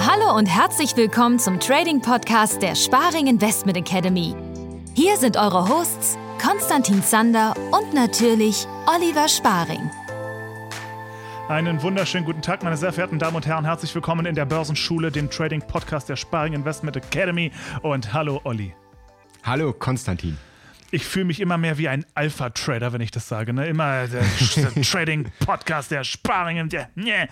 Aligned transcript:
Hallo 0.00 0.36
und 0.36 0.46
herzlich 0.46 0.96
willkommen 0.96 1.38
zum 1.38 1.58
Trading 1.58 2.00
Podcast 2.02 2.60
der 2.60 2.74
Sparing 2.74 3.26
Investment 3.26 3.78
Academy. 3.78 4.34
Hier 4.94 5.16
sind 5.16 5.38
eure 5.38 5.68
Hosts 5.68 6.18
Konstantin 6.44 7.02
Zander 7.02 7.54
und 7.70 7.94
natürlich 7.94 8.66
Oliver 8.86 9.28
Sparing. 9.28 9.90
Einen 11.48 11.82
wunderschönen 11.82 12.26
guten 12.26 12.42
Tag, 12.42 12.62
meine 12.62 12.76
sehr 12.76 12.92
verehrten 12.92 13.18
Damen 13.18 13.36
und 13.36 13.46
Herren. 13.46 13.64
Herzlich 13.64 13.94
willkommen 13.94 14.26
in 14.26 14.34
der 14.34 14.44
Börsenschule, 14.44 15.10
dem 15.10 15.30
Trading 15.30 15.62
Podcast 15.62 16.08
der 16.08 16.16
Sparing 16.16 16.52
Investment 16.52 16.96
Academy. 16.96 17.50
Und 17.82 18.12
hallo, 18.12 18.40
Olli. 18.44 18.74
Hallo, 19.42 19.72
Konstantin. 19.72 20.36
Ich 20.92 21.04
fühle 21.06 21.24
mich 21.24 21.40
immer 21.40 21.58
mehr 21.58 21.78
wie 21.78 21.88
ein 21.88 22.04
Alpha-Trader, 22.14 22.92
wenn 22.92 23.00
ich 23.00 23.10
das 23.10 23.26
sage. 23.26 23.52
Ne? 23.52 23.66
Immer 23.66 24.06
der, 24.06 24.22
der 24.56 24.82
Trading-Podcast, 24.82 25.90
der 25.90 26.04
Sparing. 26.04 26.68
Der, 26.68 26.90
yeah. 26.96 27.26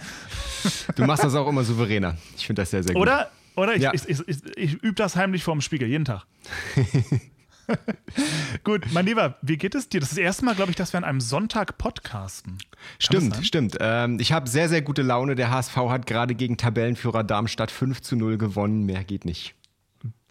Du 0.97 1.05
machst 1.05 1.23
das 1.23 1.35
auch 1.35 1.47
immer 1.47 1.63
souveräner. 1.63 2.17
Ich 2.37 2.47
finde 2.47 2.63
das 2.63 2.71
sehr, 2.71 2.83
sehr 2.83 2.95
gut. 2.95 3.03
Oder? 3.03 3.31
Oder? 3.57 3.77
Ich, 3.77 3.83
ja. 3.83 3.93
ich, 3.93 4.09
ich, 4.09 4.27
ich, 4.27 4.57
ich 4.57 4.73
übe 4.83 4.95
das 4.95 5.15
heimlich 5.15 5.45
vorm 5.45 5.61
Spiegel, 5.61 5.89
jeden 5.89 6.07
Tag. 6.07 6.27
Gut, 8.65 8.87
mein 8.93 9.07
Lieber, 9.07 9.37
wie 9.43 9.57
geht 9.57 9.75
es 9.75 9.89
dir? 9.89 10.01
Das 10.01 10.09
ist 10.11 10.19
das 10.19 10.25
erste 10.25 10.45
Mal, 10.45 10.55
glaube 10.55 10.71
ich, 10.71 10.77
dass 10.77 10.93
wir 10.93 10.99
an 10.99 11.05
einem 11.05 11.21
Sonntag 11.21 11.79
podcasten. 11.79 12.59
Kann 12.59 12.79
stimmt, 12.99 13.47
stimmt. 13.47 13.77
Ähm, 13.81 14.19
ich 14.19 14.33
habe 14.33 14.49
sehr, 14.49 14.69
sehr 14.69 14.83
gute 14.83 15.03
Laune. 15.03 15.35
Der 15.35 15.51
HSV 15.51 15.77
hat 15.77 16.07
gerade 16.07 16.35
gegen 16.35 16.57
Tabellenführer 16.57 17.23
Darmstadt 17.23 17.71
5 17.71 18.01
zu 18.01 18.17
0 18.17 18.39
gewonnen. 18.39 18.87
Mehr 18.87 19.05
geht 19.05 19.25
nicht. 19.25 19.55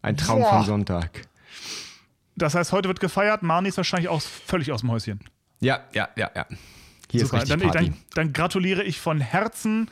Ein 0.02 0.18
Traum 0.18 0.42
Boah. 0.42 0.58
von 0.58 0.66
Sonntag. 0.66 1.22
Das 2.40 2.56
heißt, 2.56 2.72
heute 2.72 2.88
wird 2.88 3.00
gefeiert. 3.00 3.44
Marni 3.44 3.70
ist 3.70 3.78
wahrscheinlich 3.78 4.10
auch 4.10 4.22
völlig 4.22 4.72
aus 4.72 4.82
dem 4.82 4.92
Häuschen. 4.92 5.20
Ja, 5.60 5.82
ja, 5.94 6.10
ja, 6.16 6.32
ja. 6.36 6.46
Hier 7.12 7.26
Super. 7.26 7.44
ist 7.44 7.52
richtig 7.52 7.72
dann, 7.72 7.86
dann, 7.86 7.98
dann, 8.14 8.34
gratuliere 8.34 8.84
ich 8.84 9.00
von 9.00 9.20
Herzen, 9.20 9.90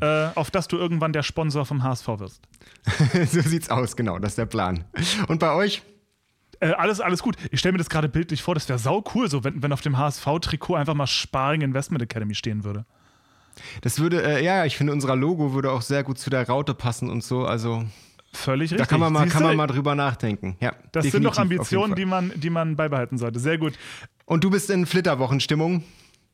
äh, 0.00 0.28
auf 0.34 0.50
dass 0.50 0.68
du 0.68 0.76
irgendwann 0.76 1.12
der 1.12 1.22
Sponsor 1.22 1.66
vom 1.66 1.82
HSV 1.82 2.06
wirst. 2.18 2.42
so 3.32 3.40
sieht's 3.40 3.70
aus, 3.70 3.96
genau. 3.96 4.18
Das 4.18 4.32
ist 4.32 4.38
der 4.38 4.46
Plan. 4.46 4.84
Und 5.26 5.40
bei 5.40 5.52
euch? 5.52 5.82
Äh, 6.60 6.72
alles, 6.72 7.00
alles 7.00 7.22
gut. 7.22 7.36
Ich 7.50 7.58
stelle 7.58 7.72
mir 7.72 7.78
das 7.78 7.90
gerade 7.90 8.08
bildlich 8.08 8.42
vor, 8.42 8.54
das 8.54 8.68
wäre 8.68 8.78
sau 8.78 9.02
cool, 9.14 9.28
so 9.28 9.42
wenn, 9.42 9.62
wenn 9.62 9.72
auf 9.72 9.80
dem 9.80 9.98
HSV-Trikot 9.98 10.76
einfach 10.76 10.94
mal 10.94 11.06
Sparring 11.06 11.62
Investment 11.62 12.02
Academy 12.02 12.34
stehen 12.34 12.64
würde. 12.64 12.86
Das 13.80 13.98
würde, 13.98 14.22
äh, 14.22 14.44
ja, 14.44 14.64
ich 14.64 14.76
finde, 14.76 14.92
unser 14.92 15.16
Logo 15.16 15.52
würde 15.52 15.72
auch 15.72 15.82
sehr 15.82 16.04
gut 16.04 16.18
zu 16.18 16.30
der 16.30 16.46
Raute 16.46 16.74
passen 16.74 17.10
und 17.10 17.24
so. 17.24 17.44
Also 17.44 17.84
Völlig 18.32 18.70
richtig. 18.70 18.78
Da 18.78 18.84
kann 18.86 19.00
man 19.00 19.12
mal, 19.12 19.28
kann 19.28 19.42
man 19.42 19.56
mal 19.56 19.66
drüber 19.66 19.94
nachdenken. 19.94 20.56
Ja, 20.60 20.74
das 20.92 21.06
sind 21.06 21.24
doch 21.24 21.36
Ambitionen, 21.38 21.94
die 21.94 22.04
man, 22.04 22.32
die 22.36 22.50
man 22.50 22.76
beibehalten 22.76 23.18
sollte. 23.18 23.40
Sehr 23.40 23.58
gut. 23.58 23.74
Und 24.24 24.44
du 24.44 24.50
bist 24.50 24.70
in 24.70 24.86
Flitterwochenstimmung? 24.86 25.82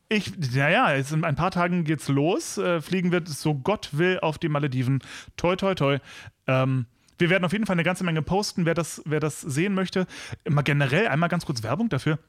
Ich, 0.09 0.31
ja, 0.53 0.69
ja, 0.69 0.93
jetzt 0.93 1.11
in 1.11 1.25
ein 1.25 1.35
paar 1.35 1.51
Tagen 1.51 1.83
geht's 1.83 2.07
los. 2.07 2.57
Äh, 2.57 2.81
fliegen 2.81 3.11
wird 3.11 3.27
so 3.27 3.55
Gott 3.55 3.89
will 3.91 4.19
auf 4.21 4.37
die 4.37 4.47
Malediven. 4.47 4.99
Toi, 5.35 5.55
toi, 5.55 5.73
toi. 5.73 5.97
Ähm, 6.45 6.85
wir 7.17 7.29
werden 7.29 7.43
auf 7.43 7.51
jeden 7.51 7.65
Fall 7.65 7.73
eine 7.75 7.83
ganze 7.83 8.03
Menge 8.03 8.21
posten, 8.21 8.65
wer 8.65 8.75
das, 8.75 9.01
wer 9.05 9.19
das 9.19 9.41
sehen 9.41 9.73
möchte. 9.73 10.05
Immer 10.43 10.63
generell 10.63 11.07
einmal 11.07 11.29
ganz 11.29 11.45
kurz 11.45 11.63
Werbung 11.63 11.89
dafür. 11.89 12.19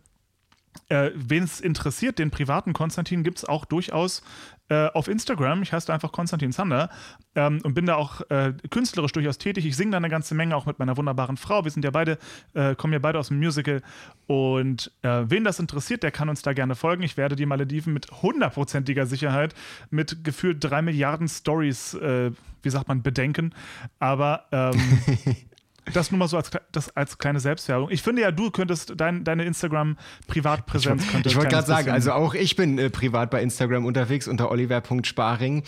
Äh, 0.89 1.11
Wen 1.15 1.45
es 1.45 1.61
interessiert, 1.61 2.19
den 2.19 2.31
privaten 2.31 2.73
Konstantin 2.73 3.23
gibt 3.23 3.39
es 3.39 3.45
auch 3.45 3.65
durchaus 3.65 4.23
äh, 4.69 4.87
auf 4.89 5.09
Instagram. 5.09 5.63
Ich 5.63 5.73
heiße 5.73 5.93
einfach 5.93 6.13
Konstantin 6.13 6.53
Zander 6.53 6.91
ähm, 7.35 7.61
und 7.63 7.75
bin 7.75 7.87
da 7.87 7.97
auch 7.97 8.21
äh, 8.31 8.53
künstlerisch 8.71 9.13
durchaus 9.13 9.39
tätig. 9.39 9.67
Ich 9.67 9.77
singe 9.77 9.93
da 9.93 9.97
eine 9.97 10.09
ganze 10.09 10.35
Menge, 10.35 10.57
auch 10.57 10.67
mit 10.67 10.79
meiner 10.79 10.97
wunderbaren 10.97 11.37
Frau. 11.37 11.65
Wir 11.65 11.71
sind 11.71 11.85
ja 11.85 11.91
beide, 11.91 12.19
äh, 12.55 12.75
kommen 12.75 12.93
ja 12.93 12.99
beide 12.99 13.19
aus 13.19 13.29
dem 13.29 13.39
Musical. 13.39 13.83
Und 14.27 14.93
äh, 15.03 15.25
wen 15.25 15.45
das 15.45 15.59
interessiert, 15.59 16.03
der 16.03 16.11
kann 16.11 16.29
uns 16.29 16.43
da 16.43 16.53
gerne 16.53 16.75
folgen. 16.75 17.03
Ich 17.03 17.17
werde 17.17 17.37
die 17.37 17.47
Malediven 17.47 17.93
mit 17.93 18.11
hundertprozentiger 18.23 19.07
Sicherheit 19.07 19.55
mit 19.91 20.25
gefühlt 20.25 20.63
drei 20.63 20.83
Milliarden 20.83 21.29
Stories, 21.29 21.95
äh, 21.95 22.31
wie 22.63 22.71
sagt 22.71 22.89
man, 22.89 23.03
bedenken. 23.03 23.55
Aber 23.99 24.45
ähm, 24.53 24.81
Das 25.93 26.11
nur 26.11 26.19
mal 26.19 26.29
so 26.29 26.37
als, 26.37 26.51
das 26.73 26.95
als 26.97 27.19
kleine 27.19 27.41
Selbstwerbung. 27.41 27.91
Ich 27.91 28.03
finde 28.03 28.23
ja, 28.23 28.31
du 28.31 28.51
könntest 28.51 28.95
dein, 28.97 29.25
deine 29.25 29.45
Instagram-Privatpräsenz 29.45 31.05
Ich, 31.21 31.27
ich 31.27 31.37
wollte 31.37 31.51
gerade 31.51 31.67
sagen, 31.67 31.91
also 31.91 32.13
auch 32.13 32.35
ich 32.35 32.57
bin 32.57 32.79
äh, 32.79 32.91
privat 32.91 33.31
bei 33.31 33.43
Instagram 33.43 33.87
unterwegs 33.87 34.29
unter 34.29 34.51
oliver.sparing. 34.51 35.63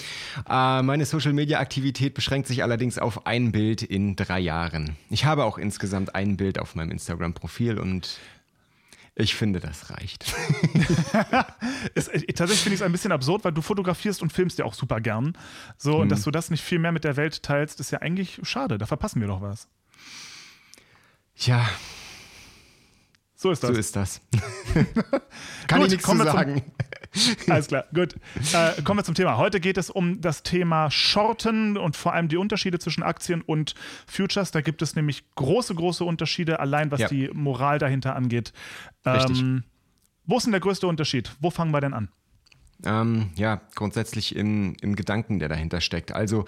Äh, 0.48 0.82
meine 0.82 1.04
Social-Media-Aktivität 1.04 2.14
beschränkt 2.14 2.48
sich 2.48 2.62
allerdings 2.62 2.98
auf 2.98 3.26
ein 3.26 3.53
Bild 3.53 3.82
in 3.82 4.16
drei 4.16 4.41
Jahren. 4.41 4.97
Ich 5.10 5.25
habe 5.25 5.44
auch 5.44 5.59
insgesamt 5.59 6.14
ein 6.14 6.36
Bild 6.36 6.59
auf 6.59 6.75
meinem 6.75 6.91
Instagram-Profil 6.91 7.78
und 7.78 8.19
ich 9.20 9.34
finde, 9.34 9.60
das 9.60 9.91
reicht. 9.91 10.25
es, 11.94 12.09
äh, 12.09 12.20
tatsächlich 12.32 12.60
finde 12.60 12.75
ich 12.75 12.80
es 12.80 12.82
ein 12.82 12.92
bisschen 12.92 13.12
absurd, 13.12 13.44
weil 13.44 13.53
du 13.53 13.60
fotografierst 13.60 14.22
und 14.22 14.32
filmst 14.32 14.59
ja 14.59 14.64
auch 14.64 14.75
super 14.75 15.00
gern. 15.00 15.36
So, 15.76 15.94
hm. 15.94 16.00
und 16.00 16.09
dass 16.10 16.22
du 16.22 16.30
das 16.30 16.50
nicht 16.50 16.62
viel 16.62 16.78
mehr 16.78 16.92
mit 16.92 17.04
der 17.04 17.16
Welt 17.16 17.42
teilst, 17.42 17.80
ist 17.80 17.91
ja 17.91 18.00
eigentlich 18.00 18.41
schade. 18.42 18.78
Da 18.78 18.86
verpassen 18.86 19.20
wir 19.20 19.28
doch 19.28 19.42
was. 19.42 19.69
Ja. 21.36 21.68
So 23.34 23.50
ist 23.50 23.62
das. 23.62 23.70
So 23.70 23.76
ist 23.76 23.96
das. 23.96 24.20
Kann 25.66 25.80
Gut, 25.80 25.86
ich 25.86 25.92
nichts 25.92 26.06
zu 26.06 26.16
sagen. 26.18 26.62
Zum, 27.12 27.34
alles 27.52 27.68
klar, 27.68 27.84
gut. 27.94 28.14
Äh, 28.52 28.82
kommen 28.82 29.00
wir 29.00 29.04
zum 29.04 29.14
Thema. 29.14 29.38
Heute 29.38 29.60
geht 29.60 29.78
es 29.78 29.88
um 29.88 30.20
das 30.20 30.42
Thema 30.42 30.90
Shorten 30.90 31.78
und 31.78 31.96
vor 31.96 32.12
allem 32.12 32.28
die 32.28 32.36
Unterschiede 32.36 32.78
zwischen 32.78 33.02
Aktien 33.02 33.40
und 33.40 33.74
Futures. 34.06 34.50
Da 34.50 34.60
gibt 34.60 34.82
es 34.82 34.94
nämlich 34.94 35.24
große, 35.36 35.74
große 35.74 36.04
Unterschiede, 36.04 36.60
allein 36.60 36.90
was 36.90 37.00
ja. 37.00 37.08
die 37.08 37.30
Moral 37.32 37.78
dahinter 37.78 38.14
angeht. 38.14 38.52
Ähm, 39.06 39.64
wo 40.26 40.36
ist 40.36 40.44
denn 40.44 40.52
der 40.52 40.60
größte 40.60 40.86
Unterschied? 40.86 41.34
Wo 41.40 41.50
fangen 41.50 41.72
wir 41.72 41.80
denn 41.80 41.94
an? 41.94 42.10
Ähm, 42.84 43.30
ja, 43.36 43.60
grundsätzlich 43.74 44.34
im, 44.36 44.76
im 44.80 44.96
Gedanken, 44.96 45.38
der 45.38 45.48
dahinter 45.48 45.80
steckt. 45.80 46.12
Also 46.12 46.44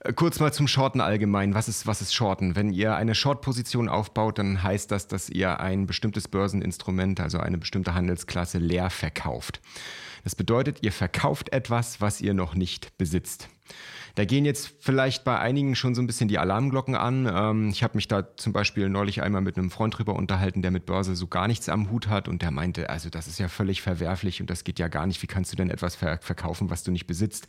äh, 0.00 0.12
kurz 0.12 0.40
mal 0.40 0.52
zum 0.52 0.68
Shorten 0.68 1.00
allgemein. 1.00 1.54
Was 1.54 1.68
ist, 1.68 1.86
was 1.86 2.00
ist 2.00 2.14
Shorten? 2.14 2.56
Wenn 2.56 2.72
ihr 2.72 2.94
eine 2.94 3.14
Short-Position 3.14 3.88
aufbaut, 3.88 4.38
dann 4.38 4.62
heißt 4.62 4.90
das, 4.90 5.06
dass 5.08 5.28
ihr 5.28 5.60
ein 5.60 5.86
bestimmtes 5.86 6.28
Börseninstrument, 6.28 7.20
also 7.20 7.38
eine 7.38 7.58
bestimmte 7.58 7.94
Handelsklasse, 7.94 8.58
leer 8.58 8.90
verkauft. 8.90 9.60
Das 10.24 10.34
bedeutet, 10.34 10.82
ihr 10.82 10.92
verkauft 10.92 11.52
etwas, 11.52 12.00
was 12.00 12.20
ihr 12.20 12.34
noch 12.34 12.54
nicht 12.54 12.96
besitzt. 12.98 13.48
Da 14.14 14.24
gehen 14.24 14.44
jetzt 14.44 14.72
vielleicht 14.80 15.24
bei 15.24 15.38
einigen 15.38 15.74
schon 15.74 15.94
so 15.94 16.02
ein 16.02 16.06
bisschen 16.06 16.28
die 16.28 16.38
Alarmglocken 16.38 16.94
an. 16.94 17.30
Ähm, 17.32 17.68
ich 17.70 17.82
habe 17.82 17.96
mich 17.96 18.08
da 18.08 18.36
zum 18.36 18.52
Beispiel 18.52 18.88
neulich 18.88 19.22
einmal 19.22 19.40
mit 19.40 19.56
einem 19.56 19.70
Freund 19.70 19.96
drüber 19.96 20.14
unterhalten, 20.14 20.62
der 20.62 20.70
mit 20.70 20.86
Börse 20.86 21.14
so 21.14 21.26
gar 21.26 21.48
nichts 21.48 21.68
am 21.68 21.90
Hut 21.90 22.08
hat 22.08 22.28
und 22.28 22.42
der 22.42 22.50
meinte, 22.50 22.90
also 22.90 23.08
das 23.08 23.26
ist 23.26 23.38
ja 23.38 23.48
völlig 23.48 23.82
verwerflich 23.82 24.40
und 24.40 24.50
das 24.50 24.64
geht 24.64 24.78
ja 24.78 24.88
gar 24.88 25.06
nicht. 25.06 25.22
Wie 25.22 25.26
kannst 25.26 25.52
du 25.52 25.56
denn 25.56 25.70
etwas 25.70 25.94
verkaufen, 25.96 26.70
was 26.70 26.82
du 26.82 26.90
nicht 26.90 27.06
besitzt? 27.06 27.46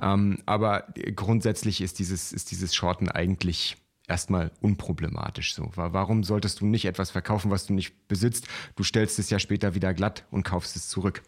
Ähm, 0.00 0.38
aber 0.46 0.86
grundsätzlich 1.14 1.80
ist 1.80 1.98
dieses, 1.98 2.32
ist 2.32 2.50
dieses 2.50 2.74
Shorten 2.74 3.08
eigentlich 3.08 3.76
erstmal 4.08 4.50
unproblematisch 4.60 5.54
so. 5.54 5.70
Warum 5.74 6.24
solltest 6.24 6.60
du 6.60 6.66
nicht 6.66 6.84
etwas 6.84 7.10
verkaufen, 7.10 7.50
was 7.50 7.66
du 7.66 7.72
nicht 7.72 8.08
besitzt? 8.08 8.46
Du 8.76 8.82
stellst 8.82 9.18
es 9.18 9.30
ja 9.30 9.38
später 9.38 9.74
wieder 9.74 9.94
glatt 9.94 10.24
und 10.30 10.42
kaufst 10.42 10.76
es 10.76 10.88
zurück. 10.88 11.22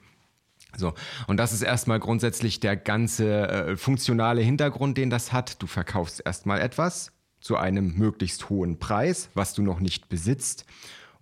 So, 0.77 0.95
und 1.27 1.37
das 1.39 1.53
ist 1.53 1.63
erstmal 1.63 2.01
grundsätzlich 2.01 2.61
der 2.61 2.77
ganze 2.77 3.49
äh, 3.49 3.77
funktionale 3.77 4.43
Hintergrund, 4.43 4.99
den 4.99 5.11
das 5.11 5.33
hat. 5.33 5.63
Du 5.63 5.67
verkaufst 5.67 6.23
erstmal 6.25 6.61
etwas 6.61 7.13
zu 7.41 7.57
einem 7.57 7.95
möglichst 7.97 8.49
hohen 8.49 8.79
Preis, 8.79 9.29
was 9.35 9.55
du 9.55 9.63
noch 9.63 9.81
nicht 9.81 10.09
besitzt, 10.09 10.65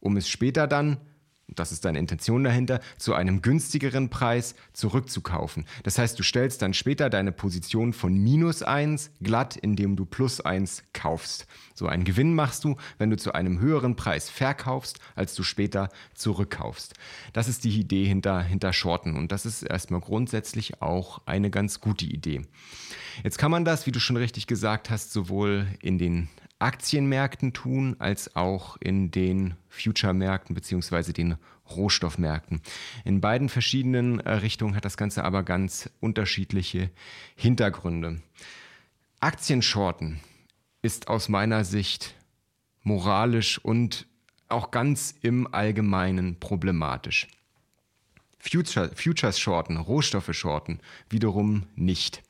um 0.01 0.17
es 0.17 0.29
später 0.29 0.67
dann 0.67 0.99
das 1.55 1.73
ist 1.73 1.85
deine 1.85 1.99
Intention 1.99 2.45
dahinter, 2.45 2.81
zu 2.99 3.15
einem 3.15 3.43
günstigeren 3.43 4.11
Preis 4.11 4.55
zurückzukaufen. 4.73 5.67
Das 5.83 5.99
heißt, 5.99 6.19
du 6.19 6.23
stellst 6.23 6.63
dann 6.63 6.75
später 6.75 7.11
deine 7.11 7.33
Position 7.33 7.93
von 7.93 8.15
minus 8.15 8.63
1 8.63 9.11
glatt, 9.23 9.57
indem 9.57 9.97
du 9.97 10.05
plus 10.05 10.41
1 10.41 10.85
kaufst. 10.93 11.47
So 11.75 11.87
einen 11.87 12.05
Gewinn 12.05 12.35
machst 12.35 12.65
du, 12.65 12.77
wenn 12.99 13.11
du 13.11 13.17
zu 13.17 13.33
einem 13.33 13.61
höheren 13.61 13.97
Preis 13.97 14.29
verkaufst, 14.29 14.99
als 15.15 15.35
du 15.35 15.43
später 15.43 15.89
zurückkaufst. 16.15 16.95
Das 17.33 17.49
ist 17.49 17.65
die 17.65 17.79
Idee 17.79 18.05
hinter, 18.05 18.43
hinter 18.43 18.73
Shorten 18.73 19.17
und 19.17 19.33
das 19.33 19.47
ist 19.47 19.63
erstmal 19.63 20.01
grundsätzlich 20.01 20.83
auch 20.83 21.23
eine 21.27 21.51
ganz 21.51 21.81
gute 21.81 22.05
Idee. 22.05 22.43
Jetzt 23.25 23.39
kann 23.39 23.51
man 23.51 23.65
das, 23.65 23.87
wie 23.87 23.93
du 23.93 24.01
schon 24.01 24.17
richtig 24.17 24.47
gesagt 24.47 24.91
hast, 24.91 25.13
sowohl 25.13 25.67
in 25.81 25.99
den 25.99 26.29
Aktienmärkten 26.63 27.53
tun, 27.53 27.97
als 27.99 28.37
auch 28.37 28.77
in 28.79 29.11
den 29.11 29.55
Future-Märkten 29.69 30.55
bzw. 30.55 31.13
den 31.13 31.37
Rohstoffmärkten. 31.71 32.61
In 33.05 33.21
beiden 33.21 33.49
verschiedenen 33.49 34.21
äh, 34.21 34.31
Richtungen 34.31 34.77
hat 34.77 34.85
das 34.85 34.97
Ganze 34.97 35.25
aber 35.25 35.43
ganz 35.43 35.91
unterschiedliche 36.01 36.91
Hintergründe. 37.35 38.21
Aktienshorten 39.21 40.21
ist 40.83 41.09
aus 41.09 41.29
meiner 41.29 41.65
Sicht 41.65 42.15
moralisch 42.83 43.59
und 43.59 44.07
auch 44.49 44.71
ganz 44.71 45.15
im 45.23 45.53
Allgemeinen 45.53 46.39
problematisch. 46.39 47.29
Future, 48.39 48.91
Futures 48.95 49.39
shorten, 49.39 49.77
Rohstoffe 49.77 50.35
shorten 50.35 50.81
wiederum 51.09 51.65
nicht. 51.77 52.23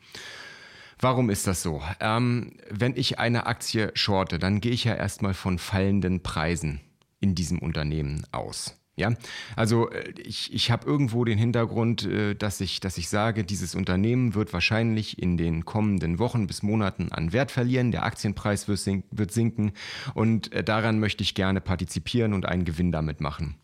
Warum 1.02 1.31
ist 1.31 1.49
das 1.49 1.62
so? 1.62 1.82
Ähm, 1.99 2.52
wenn 2.70 2.96
ich 2.96 3.19
eine 3.19 3.46
Aktie 3.46 3.90
shorte, 3.94 4.38
dann 4.38 4.60
gehe 4.60 4.70
ich 4.70 4.84
ja 4.84 4.94
erstmal 4.94 5.34
von 5.34 5.58
fallenden 5.58 6.22
Preisen 6.22 6.81
in 7.19 7.34
diesem 7.34 7.58
Unternehmen 7.58 8.25
aus. 8.31 8.78
Ja, 8.94 9.10
also 9.56 9.90
äh, 9.90 10.12
ich, 10.20 10.54
ich 10.54 10.70
habe 10.70 10.87
irgendwo 10.87 11.25
den 11.25 11.38
Hintergrund, 11.38 12.04
äh, 12.04 12.37
dass 12.37 12.60
ich, 12.60 12.78
dass 12.78 12.99
ich 12.99 13.08
sage, 13.08 13.43
dieses 13.43 13.75
Unternehmen 13.75 14.37
wird 14.37 14.52
wahrscheinlich 14.52 15.20
in 15.20 15.37
den 15.37 15.64
kommenden 15.64 16.20
Wochen 16.20 16.46
bis 16.46 16.62
Monaten 16.62 17.10
an 17.10 17.32
Wert 17.32 17.50
verlieren, 17.50 17.90
der 17.90 18.04
Aktienpreis 18.04 18.69
wird 18.69 19.32
sinken 19.32 19.72
und 20.14 20.52
äh, 20.52 20.62
daran 20.62 21.00
möchte 21.00 21.25
ich 21.25 21.34
gerne 21.34 21.60
partizipieren 21.60 22.32
und 22.32 22.46
einen 22.46 22.64
Gewinn 22.64 22.93
damit 22.93 23.20
machen. 23.20 23.56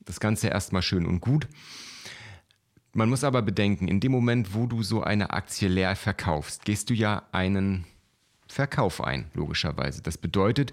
Das 0.00 0.18
Ganze 0.18 0.48
erstmal 0.48 0.82
schön 0.82 1.06
und 1.06 1.20
gut. 1.20 1.46
Man 2.94 3.08
muss 3.08 3.24
aber 3.24 3.40
bedenken, 3.40 3.88
in 3.88 4.00
dem 4.00 4.12
Moment, 4.12 4.54
wo 4.54 4.66
du 4.66 4.82
so 4.82 5.02
eine 5.02 5.30
Aktie 5.30 5.68
leer 5.68 5.96
verkaufst, 5.96 6.64
gehst 6.64 6.90
du 6.90 6.94
ja 6.94 7.22
einen 7.32 7.86
Verkauf 8.48 9.02
ein, 9.02 9.30
logischerweise. 9.32 10.02
Das 10.02 10.18
bedeutet, 10.18 10.72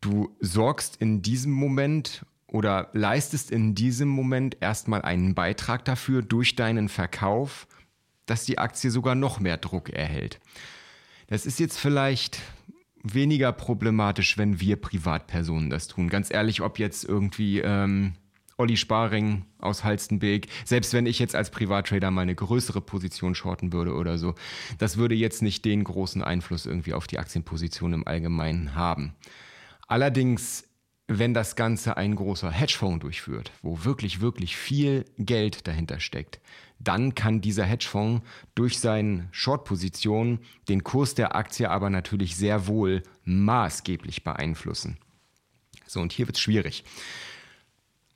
du 0.00 0.36
sorgst 0.40 0.96
in 0.96 1.22
diesem 1.22 1.52
Moment 1.52 2.26
oder 2.48 2.88
leistest 2.92 3.50
in 3.52 3.74
diesem 3.74 4.08
Moment 4.08 4.56
erstmal 4.60 5.02
einen 5.02 5.34
Beitrag 5.34 5.84
dafür 5.84 6.22
durch 6.22 6.56
deinen 6.56 6.88
Verkauf, 6.88 7.68
dass 8.26 8.44
die 8.44 8.58
Aktie 8.58 8.90
sogar 8.90 9.14
noch 9.14 9.38
mehr 9.38 9.58
Druck 9.58 9.90
erhält. 9.90 10.40
Das 11.28 11.46
ist 11.46 11.60
jetzt 11.60 11.78
vielleicht 11.78 12.40
weniger 13.02 13.52
problematisch, 13.52 14.38
wenn 14.38 14.60
wir 14.60 14.76
Privatpersonen 14.76 15.70
das 15.70 15.88
tun. 15.88 16.08
Ganz 16.08 16.32
ehrlich, 16.32 16.62
ob 16.62 16.78
jetzt 16.78 17.04
irgendwie 17.04 17.60
ähm, 17.60 18.14
Olli 18.58 18.76
Sparing 18.76 19.44
aus 19.58 19.84
Halstenbeek, 19.84 20.48
selbst 20.64 20.92
wenn 20.92 21.06
ich 21.06 21.18
jetzt 21.18 21.34
als 21.34 21.50
Privattrader 21.50 22.10
mal 22.10 22.22
eine 22.22 22.34
größere 22.34 22.80
Position 22.80 23.34
shorten 23.34 23.72
würde 23.72 23.94
oder 23.94 24.18
so, 24.18 24.34
das 24.78 24.96
würde 24.96 25.14
jetzt 25.14 25.42
nicht 25.42 25.64
den 25.64 25.84
großen 25.84 26.22
Einfluss 26.22 26.66
irgendwie 26.66 26.92
auf 26.92 27.06
die 27.06 27.18
Aktienposition 27.18 27.92
im 27.92 28.06
Allgemeinen 28.06 28.74
haben. 28.74 29.14
Allerdings 29.86 30.68
wenn 31.10 31.32
das 31.32 31.56
Ganze 31.56 31.96
ein 31.96 32.14
großer 32.14 32.50
Hedgefonds 32.50 33.00
durchführt, 33.00 33.50
wo 33.62 33.84
wirklich, 33.84 34.20
wirklich 34.20 34.56
viel 34.56 35.06
Geld 35.16 35.66
dahinter 35.66 36.00
steckt, 36.00 36.38
dann 36.78 37.14
kann 37.14 37.40
dieser 37.40 37.64
Hedgefonds 37.64 38.22
durch 38.54 38.78
seine 38.78 39.28
Short-Position 39.32 40.40
den 40.68 40.84
Kurs 40.84 41.14
der 41.14 41.34
Aktie 41.34 41.70
aber 41.70 41.88
natürlich 41.88 42.36
sehr 42.36 42.66
wohl 42.66 43.02
maßgeblich 43.24 44.22
beeinflussen. 44.22 44.98
So, 45.86 46.00
und 46.00 46.12
hier 46.12 46.26
wird 46.26 46.36
es 46.36 46.42
schwierig. 46.42 46.84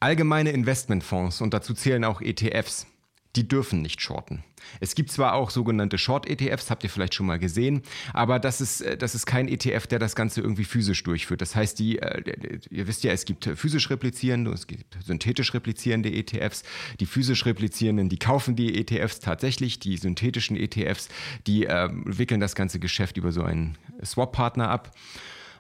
Allgemeine 0.02 0.50
Investmentfonds, 0.50 1.40
und 1.40 1.54
dazu 1.54 1.75
zählen 1.75 2.02
auch 2.02 2.20
ETFs, 2.20 2.88
die 3.37 3.46
dürfen 3.46 3.82
nicht 3.82 4.00
shorten. 4.00 4.43
Es 4.81 4.96
gibt 4.96 5.12
zwar 5.12 5.34
auch 5.34 5.50
sogenannte 5.50 5.96
Short-ETFs, 5.96 6.70
habt 6.70 6.82
ihr 6.82 6.90
vielleicht 6.90 7.14
schon 7.14 7.26
mal 7.26 7.38
gesehen, 7.38 7.82
aber 8.12 8.40
das 8.40 8.60
ist, 8.60 8.81
äh, 8.81 8.96
das 8.96 9.14
ist 9.14 9.26
kein 9.26 9.46
ETF, 9.46 9.87
der 9.87 10.00
das 10.00 10.16
Ganze 10.16 10.40
irgendwie 10.40 10.64
physisch 10.64 11.04
durchführt. 11.04 11.40
Das 11.40 11.54
heißt, 11.54 11.78
die, 11.78 12.00
äh, 12.00 12.58
ihr 12.69 12.88
wisst 12.88 13.04
ja, 13.04 13.12
es 13.12 13.25
gibt 13.25 13.44
physisch 13.44 13.90
replizierende, 13.90 14.50
es 14.50 14.66
gibt 14.66 14.99
synthetisch 15.04 15.54
replizierende 15.54 16.10
ETFs. 16.10 16.64
Die 16.98 17.06
physisch 17.06 17.46
replizierenden, 17.46 18.08
die 18.08 18.19
kaufen 18.19 18.56
die 18.56 18.81
ETFs 18.81 19.20
tatsächlich. 19.20 19.78
Die 19.78 19.96
synthetischen 19.98 20.56
ETFs, 20.56 21.10
die 21.46 21.66
äh, 21.66 21.88
wickeln 21.93 22.40
das 22.40 22.56
ganze 22.56 22.81
Geschäft 22.81 23.19
über 23.19 23.31
so 23.31 23.44
einen 23.44 23.78
Swap-Partner 24.05 24.69
ab. 24.69 24.96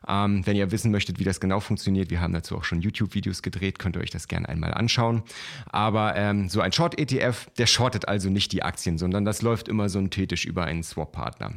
Ähm, 0.08 0.46
wenn 0.46 0.56
ihr 0.56 0.70
wissen 0.70 0.90
möchtet, 0.90 1.18
wie 1.18 1.24
das 1.24 1.40
genau 1.40 1.60
funktioniert, 1.60 2.10
wir 2.10 2.20
haben 2.20 2.32
dazu 2.32 2.56
auch 2.56 2.64
schon 2.64 2.80
YouTube-Videos 2.80 3.42
gedreht, 3.42 3.78
könnt 3.78 3.96
ihr 3.96 4.02
euch 4.02 4.10
das 4.10 4.28
gerne 4.28 4.48
einmal 4.48 4.74
anschauen. 4.74 5.22
Aber 5.66 6.16
ähm, 6.16 6.48
so 6.48 6.60
ein 6.60 6.72
Short-ETF, 6.72 7.50
der 7.58 7.66
shortet 7.66 8.08
also 8.08 8.30
nicht 8.30 8.52
die 8.52 8.62
Aktien, 8.62 8.98
sondern 8.98 9.24
das 9.24 9.42
läuft 9.42 9.68
immer 9.68 9.88
synthetisch 9.88 10.44
über 10.44 10.64
einen 10.64 10.82
Swap-Partner. 10.82 11.54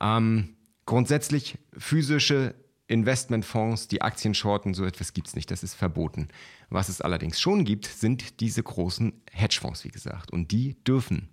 Ähm, 0.00 0.56
grundsätzlich 0.86 1.58
physische 1.76 2.54
Investmentfonds, 2.90 3.86
die 3.86 4.02
Aktien 4.02 4.34
shorten, 4.34 4.74
so 4.74 4.84
etwas 4.84 5.12
gibt 5.12 5.28
es 5.28 5.36
nicht, 5.36 5.50
das 5.50 5.62
ist 5.62 5.74
verboten. 5.74 6.28
Was 6.70 6.88
es 6.88 7.00
allerdings 7.00 7.40
schon 7.40 7.64
gibt, 7.64 7.86
sind 7.86 8.40
diese 8.40 8.62
großen 8.64 9.12
Hedgefonds, 9.30 9.84
wie 9.84 9.90
gesagt, 9.90 10.32
und 10.32 10.50
die 10.50 10.82
dürfen 10.82 11.28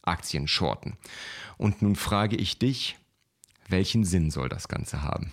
Aktien 0.00 0.48
shorten. 0.48 0.96
Und 1.58 1.82
nun 1.82 1.96
frage 1.96 2.36
ich 2.36 2.58
dich, 2.58 2.96
welchen 3.68 4.04
Sinn 4.04 4.30
soll 4.30 4.48
das 4.48 4.68
Ganze 4.68 5.02
haben? 5.02 5.32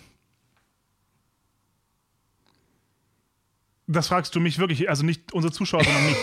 Das 3.92 4.06
fragst 4.06 4.34
du 4.34 4.40
mich 4.40 4.58
wirklich, 4.58 4.88
also 4.88 5.04
nicht 5.04 5.32
unsere 5.32 5.52
Zuschauer, 5.52 5.82
sondern 5.82 6.06
mich. 6.06 6.16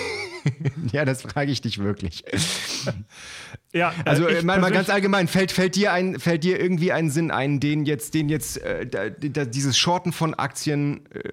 ja, 0.94 1.04
das 1.04 1.22
frage 1.22 1.52
ich 1.52 1.62
dich 1.62 1.80
wirklich. 1.80 2.24
Ja, 3.74 3.94
also 4.06 4.28
äh, 4.28 4.44
mal, 4.44 4.60
mal, 4.60 4.72
ganz 4.72 4.90
allgemein, 4.90 5.28
fällt, 5.28 5.52
fällt, 5.52 5.76
dir 5.76 5.94
ein, 5.94 6.20
fällt 6.20 6.44
dir 6.44 6.60
irgendwie 6.60 6.92
ein 6.92 7.10
Sinn 7.10 7.32
ein, 7.32 7.60
den 7.60 7.86
jetzt, 7.86 8.14
den 8.14 8.30
jetzt 8.30 8.62
äh, 8.62 8.86
da, 8.86 9.10
da, 9.10 9.46
dieses 9.46 9.78
Shorten 9.78 10.12
von 10.12 10.34
Aktien 10.34 11.06
äh, 11.14 11.32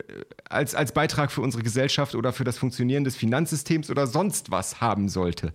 als, 0.48 0.74
als 0.74 0.92
Beitrag 0.92 1.32
für 1.32 1.40
unsere 1.40 1.62
Gesellschaft 1.62 2.14
oder 2.14 2.32
für 2.32 2.44
das 2.44 2.58
Funktionieren 2.58 3.04
des 3.04 3.16
Finanzsystems 3.16 3.90
oder 3.90 4.06
sonst 4.06 4.50
was 4.50 4.80
haben 4.80 5.08
sollte? 5.08 5.52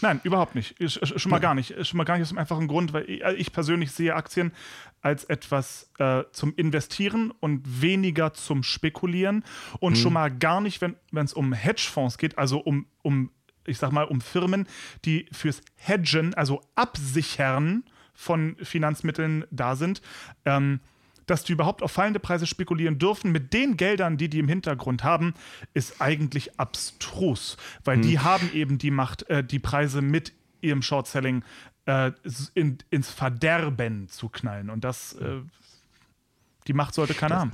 Nein, 0.00 0.20
überhaupt 0.24 0.54
nicht. 0.54 0.74
Schon 0.88 1.30
mal 1.30 1.38
gar 1.38 1.54
nicht. 1.54 1.74
Schon 1.86 1.98
mal 1.98 2.04
gar 2.04 2.14
nicht 2.14 2.22
aus 2.22 2.30
dem 2.30 2.38
einfachen 2.38 2.68
Grund, 2.68 2.92
weil 2.92 3.06
ich 3.36 3.52
persönlich 3.52 3.90
sehe 3.92 4.14
Aktien 4.14 4.52
als 5.00 5.24
etwas 5.24 5.90
äh, 5.98 6.24
zum 6.32 6.54
Investieren 6.56 7.32
und 7.40 7.82
weniger 7.82 8.32
zum 8.32 8.62
Spekulieren. 8.62 9.44
Und 9.80 9.92
mhm. 9.92 9.96
schon 9.96 10.12
mal 10.12 10.30
gar 10.30 10.60
nicht, 10.60 10.80
wenn 10.80 10.96
es 11.12 11.32
um 11.32 11.52
Hedgefonds 11.52 12.18
geht, 12.18 12.38
also 12.38 12.58
um, 12.58 12.86
um, 13.02 13.30
ich 13.68 13.78
sag 13.78 13.92
mal, 13.92 14.04
um 14.04 14.20
Firmen, 14.20 14.66
die 15.04 15.26
fürs 15.32 15.62
Hedgen, 15.76 16.34
also 16.34 16.62
Absichern 16.74 17.84
von 18.14 18.56
Finanzmitteln 18.62 19.44
da 19.50 19.76
sind. 19.76 20.02
Ähm, 20.44 20.80
dass 21.26 21.44
die 21.44 21.52
überhaupt 21.52 21.82
auf 21.82 21.92
fallende 21.92 22.20
Preise 22.20 22.46
spekulieren 22.46 22.98
dürfen 22.98 23.30
mit 23.32 23.52
den 23.52 23.76
Geldern, 23.76 24.16
die 24.16 24.28
die 24.28 24.38
im 24.38 24.48
Hintergrund 24.48 25.04
haben, 25.04 25.34
ist 25.74 26.00
eigentlich 26.00 26.58
abstrus, 26.58 27.58
weil 27.84 27.96
hm. 27.96 28.02
die 28.02 28.18
haben 28.18 28.50
eben 28.54 28.78
die 28.78 28.90
Macht, 28.90 29.28
äh, 29.28 29.44
die 29.44 29.58
Preise 29.58 30.00
mit 30.00 30.32
ihrem 30.60 30.80
Short-Selling 30.82 31.44
äh, 31.84 32.12
in, 32.54 32.78
ins 32.90 33.10
Verderben 33.10 34.08
zu 34.08 34.28
knallen. 34.28 34.70
Und 34.70 34.84
das, 34.84 35.12
äh, 35.14 35.40
die 36.66 36.72
Macht 36.72 36.94
sollte 36.94 37.14
keiner 37.14 37.34
das, 37.34 37.40
haben. 37.40 37.52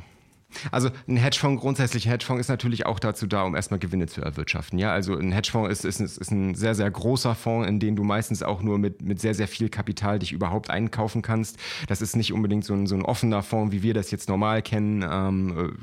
Also 0.70 0.90
ein 1.08 1.16
Hedgefonds, 1.16 1.60
grundsätzlich 1.60 2.06
ein 2.06 2.10
Hedgefonds 2.10 2.40
ist 2.40 2.48
natürlich 2.48 2.86
auch 2.86 2.98
dazu 2.98 3.26
da, 3.26 3.42
um 3.42 3.54
erstmal 3.54 3.80
Gewinne 3.80 4.06
zu 4.06 4.22
erwirtschaften. 4.22 4.78
Ja, 4.78 4.92
also 4.92 5.16
ein 5.16 5.32
Hedgefonds 5.32 5.70
ist, 5.84 6.00
ist, 6.00 6.18
ist 6.18 6.30
ein 6.30 6.54
sehr, 6.54 6.74
sehr 6.74 6.90
großer 6.90 7.34
Fonds, 7.34 7.68
in 7.68 7.80
den 7.80 7.96
du 7.96 8.04
meistens 8.04 8.42
auch 8.42 8.62
nur 8.62 8.78
mit, 8.78 9.02
mit 9.02 9.20
sehr, 9.20 9.34
sehr 9.34 9.48
viel 9.48 9.68
Kapital 9.68 10.18
dich 10.18 10.32
überhaupt 10.32 10.70
einkaufen 10.70 11.22
kannst. 11.22 11.58
Das 11.88 12.02
ist 12.02 12.16
nicht 12.16 12.32
unbedingt 12.32 12.64
so 12.64 12.74
ein, 12.74 12.86
so 12.86 12.94
ein 12.94 13.02
offener 13.02 13.42
Fonds, 13.42 13.72
wie 13.72 13.82
wir 13.82 13.94
das 13.94 14.10
jetzt 14.10 14.28
normal 14.28 14.62
kennen, 14.62 15.04
ähm, 15.08 15.78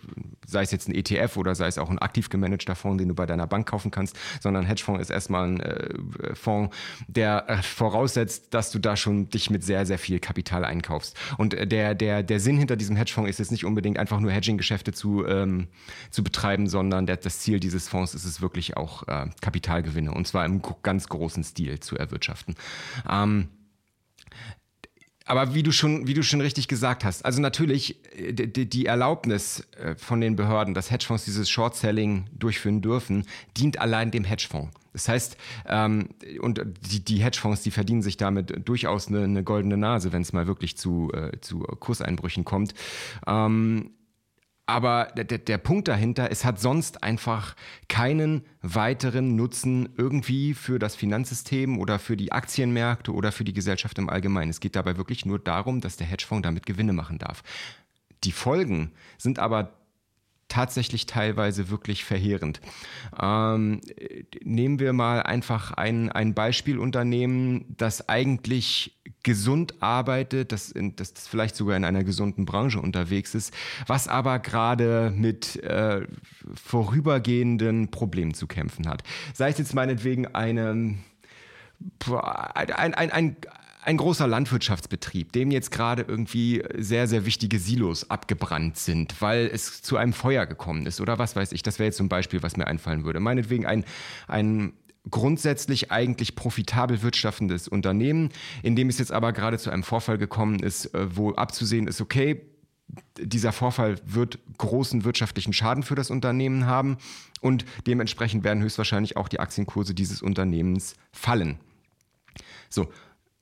sei 0.47 0.61
es 0.61 0.71
jetzt 0.71 0.87
ein 0.87 0.95
ETF 0.95 1.37
oder 1.37 1.55
sei 1.55 1.67
es 1.67 1.77
auch 1.77 1.89
ein 1.89 1.99
aktiv 1.99 2.29
gemanagter 2.29 2.75
Fonds, 2.75 2.99
den 2.99 3.07
du 3.07 3.15
bei 3.15 3.25
deiner 3.25 3.47
Bank 3.47 3.67
kaufen 3.67 3.91
kannst, 3.91 4.17
sondern 4.41 4.63
ein 4.63 4.67
Hedgefonds 4.67 5.01
ist 5.01 5.09
erstmal 5.09 5.47
ein 5.47 5.59
äh, 5.59 6.35
Fonds, 6.35 6.75
der 7.07 7.49
äh, 7.49 7.61
voraussetzt, 7.61 8.53
dass 8.53 8.71
du 8.71 8.79
da 8.79 8.95
schon 8.95 9.29
dich 9.29 9.49
mit 9.49 9.63
sehr, 9.63 9.85
sehr 9.85 9.97
viel 9.97 10.19
Kapital 10.19 10.65
einkaufst. 10.65 11.17
Und 11.37 11.53
der, 11.53 11.95
der, 11.95 12.23
der 12.23 12.39
Sinn 12.39 12.57
hinter 12.57 12.75
diesem 12.75 12.95
Hedgefonds 12.95 13.29
ist 13.29 13.39
jetzt 13.39 13.51
nicht 13.51 13.65
unbedingt 13.65 13.97
einfach 13.97 14.19
nur 14.19 14.31
Hedging 14.31 14.57
Geschäfte 14.61 14.93
zu, 14.93 15.25
ähm, 15.25 15.67
zu 16.11 16.23
betreiben, 16.23 16.67
sondern 16.67 17.07
der, 17.07 17.17
das 17.17 17.39
Ziel 17.39 17.59
dieses 17.59 17.89
Fonds 17.89 18.13
ist 18.13 18.25
es 18.25 18.41
wirklich 18.41 18.77
auch 18.77 19.07
äh, 19.07 19.27
Kapitalgewinne 19.41 20.13
und 20.13 20.27
zwar 20.27 20.45
im 20.45 20.61
ganz 20.83 21.09
großen 21.09 21.43
Stil 21.43 21.79
zu 21.79 21.97
erwirtschaften. 21.97 22.55
Ähm, 23.09 23.49
aber 25.25 25.53
wie 25.53 25.63
du 25.63 25.71
schon, 25.71 26.07
wie 26.07 26.13
du 26.13 26.23
schon 26.23 26.41
richtig 26.41 26.67
gesagt 26.67 27.05
hast, 27.05 27.23
also 27.23 27.41
natürlich 27.41 28.03
äh, 28.15 28.33
die, 28.33 28.69
die 28.69 28.85
Erlaubnis 28.85 29.65
äh, 29.81 29.95
von 29.95 30.19
den 30.19 30.35
Behörden, 30.35 30.73
dass 30.73 30.91
Hedgefonds 30.91 31.25
dieses 31.25 31.49
Short-Selling 31.49 32.25
durchführen 32.37 32.81
dürfen, 32.81 33.25
dient 33.55 33.79
allein 33.79 34.11
dem 34.11 34.23
Hedgefonds. 34.23 34.75
Das 34.93 35.07
heißt, 35.07 35.37
ähm, 35.67 36.09
und 36.41 36.61
die, 36.91 37.03
die 37.03 37.23
Hedgefonds, 37.23 37.63
die 37.63 37.71
verdienen 37.71 38.01
sich 38.01 38.17
damit 38.17 38.67
durchaus 38.67 39.07
eine, 39.07 39.23
eine 39.23 39.43
goldene 39.43 39.77
Nase, 39.77 40.11
wenn 40.11 40.21
es 40.21 40.33
mal 40.33 40.47
wirklich 40.47 40.77
zu, 40.77 41.11
äh, 41.13 41.39
zu 41.39 41.59
Kurseinbrüchen 41.59 42.43
kommt. 42.43 42.73
Ähm, 43.25 43.91
aber 44.65 45.07
der, 45.15 45.37
der 45.37 45.57
Punkt 45.57 45.87
dahinter, 45.87 46.31
es 46.31 46.45
hat 46.45 46.59
sonst 46.59 47.03
einfach 47.03 47.55
keinen 47.89 48.45
weiteren 48.61 49.35
Nutzen 49.35 49.89
irgendwie 49.97 50.53
für 50.53 50.79
das 50.79 50.95
Finanzsystem 50.95 51.77
oder 51.77 51.99
für 51.99 52.15
die 52.15 52.31
Aktienmärkte 52.31 53.13
oder 53.13 53.31
für 53.31 53.43
die 53.43 53.53
Gesellschaft 53.53 53.97
im 53.97 54.09
Allgemeinen. 54.09 54.49
Es 54.49 54.59
geht 54.59 54.75
dabei 54.75 54.97
wirklich 54.97 55.25
nur 55.25 55.39
darum, 55.39 55.81
dass 55.81 55.97
der 55.97 56.07
Hedgefonds 56.07 56.45
damit 56.45 56.65
Gewinne 56.65 56.93
machen 56.93 57.17
darf. 57.17 57.43
Die 58.23 58.31
Folgen 58.31 58.91
sind 59.17 59.39
aber 59.39 59.73
tatsächlich 60.51 61.05
teilweise 61.05 61.69
wirklich 61.69 62.03
verheerend. 62.03 62.59
Ähm, 63.19 63.79
nehmen 64.43 64.79
wir 64.79 64.91
mal 64.91 65.23
einfach 65.23 65.71
ein, 65.71 66.11
ein 66.11 66.33
Beispielunternehmen, 66.33 67.65
das 67.77 68.09
eigentlich 68.09 68.99
gesund 69.23 69.81
arbeitet, 69.81 70.51
das, 70.51 70.69
in, 70.69 70.95
das 70.97 71.13
vielleicht 71.29 71.55
sogar 71.55 71.77
in 71.77 71.85
einer 71.85 72.03
gesunden 72.03 72.45
Branche 72.45 72.81
unterwegs 72.81 73.33
ist, 73.33 73.53
was 73.87 74.09
aber 74.09 74.39
gerade 74.39 75.13
mit 75.15 75.55
äh, 75.63 76.01
vorübergehenden 76.53 77.89
Problemen 77.89 78.33
zu 78.33 78.45
kämpfen 78.45 78.89
hat. 78.89 79.03
Sei 79.33 79.49
es 79.49 79.57
jetzt 79.57 79.73
meinetwegen 79.73 80.27
eine, 80.35 80.97
ein, 82.65 82.93
ein, 82.93 83.11
ein 83.11 83.35
ein 83.83 83.97
großer 83.97 84.27
Landwirtschaftsbetrieb, 84.27 85.31
dem 85.31 85.51
jetzt 85.51 85.71
gerade 85.71 86.03
irgendwie 86.07 86.63
sehr, 86.77 87.07
sehr 87.07 87.25
wichtige 87.25 87.59
Silos 87.59 88.09
abgebrannt 88.09 88.77
sind, 88.77 89.21
weil 89.21 89.49
es 89.51 89.81
zu 89.81 89.97
einem 89.97 90.13
Feuer 90.13 90.45
gekommen 90.45 90.85
ist 90.85 91.01
oder 91.01 91.17
was 91.17 91.35
weiß 91.35 91.51
ich. 91.51 91.63
Das 91.63 91.79
wäre 91.79 91.87
jetzt 91.87 91.97
zum 91.97 92.09
Beispiel, 92.09 92.43
was 92.43 92.57
mir 92.57 92.67
einfallen 92.67 93.03
würde. 93.05 93.19
Meinetwegen 93.19 93.65
ein, 93.65 93.83
ein 94.27 94.73
grundsätzlich 95.09 95.91
eigentlich 95.91 96.35
profitabel 96.35 97.01
wirtschaftendes 97.01 97.67
Unternehmen, 97.67 98.29
in 98.61 98.75
dem 98.75 98.87
es 98.89 98.99
jetzt 98.99 99.11
aber 99.11 99.33
gerade 99.33 99.57
zu 99.57 99.71
einem 99.71 99.83
Vorfall 99.83 100.19
gekommen 100.19 100.59
ist, 100.59 100.93
äh, 100.93 101.15
wo 101.15 101.33
abzusehen 101.33 101.87
ist, 101.87 102.01
okay, 102.01 102.41
dieser 103.17 103.53
Vorfall 103.53 103.97
wird 104.05 104.37
großen 104.57 105.05
wirtschaftlichen 105.05 105.53
Schaden 105.53 105.83
für 105.83 105.95
das 105.95 106.11
Unternehmen 106.11 106.65
haben 106.65 106.97
und 107.39 107.65
dementsprechend 107.87 108.43
werden 108.43 108.61
höchstwahrscheinlich 108.61 109.17
auch 109.17 109.29
die 109.29 109.39
Aktienkurse 109.39 109.93
dieses 109.95 110.21
Unternehmens 110.21 110.95
fallen. 111.11 111.57
So, 112.69 112.89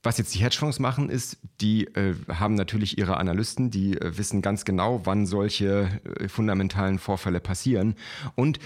was 0.01 0.17
jetzt 0.17 0.33
die 0.33 0.39
Hedgefonds 0.39 0.79
machen, 0.79 1.09
ist, 1.09 1.37
die 1.59 1.85
äh, 1.87 2.15
haben 2.29 2.55
natürlich 2.55 2.97
ihre 2.97 3.17
Analysten, 3.17 3.69
die 3.69 3.97
äh, 3.97 4.17
wissen 4.17 4.41
ganz 4.41 4.63
genau, 4.63 5.01
wann 5.05 5.25
solche 5.25 5.89
äh, 6.19 6.29
fundamentalen 6.29 6.99
Vorfälle 6.99 7.39
passieren. 7.39 7.95
Und 8.35 8.59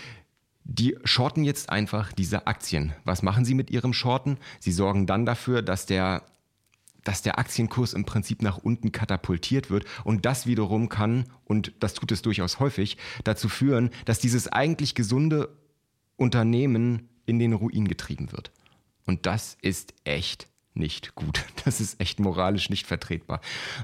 die 0.63 0.95
shorten 1.03 1.43
jetzt 1.43 1.69
einfach 1.69 2.13
diese 2.13 2.47
Aktien. 2.47 2.93
Was 3.03 3.23
machen 3.23 3.45
sie 3.45 3.55
mit 3.55 3.71
ihrem 3.71 3.93
Shorten? 3.93 4.37
Sie 4.59 4.71
sorgen 4.71 5.07
dann 5.07 5.25
dafür, 5.25 5.61
dass 5.61 5.87
der, 5.87 6.23
dass 7.03 7.23
der 7.23 7.39
Aktienkurs 7.39 7.93
im 7.93 8.05
Prinzip 8.05 8.43
nach 8.43 8.59
unten 8.59 8.91
katapultiert 8.91 9.71
wird. 9.71 9.85
Und 10.03 10.25
das 10.25 10.45
wiederum 10.45 10.87
kann, 10.87 11.25
und 11.45 11.73
das 11.79 11.95
tut 11.95 12.11
es 12.11 12.21
durchaus 12.21 12.59
häufig, 12.59 12.97
dazu 13.23 13.49
führen, 13.49 13.89
dass 14.05 14.19
dieses 14.19 14.47
eigentlich 14.47 14.93
gesunde 14.93 15.49
Unternehmen 16.15 17.09
in 17.25 17.39
den 17.39 17.53
Ruin 17.53 17.87
getrieben 17.87 18.31
wird. 18.31 18.51
Und 19.05 19.25
das 19.25 19.57
ist 19.61 19.93
echt 20.05 20.47
nicht 20.75 21.15
gut. 21.15 21.45
Das 21.65 21.79
ist 21.79 22.01
echt 22.01 22.19
moralisch 22.19 22.69
nicht 22.69 22.85
vertretbar. 22.85 23.39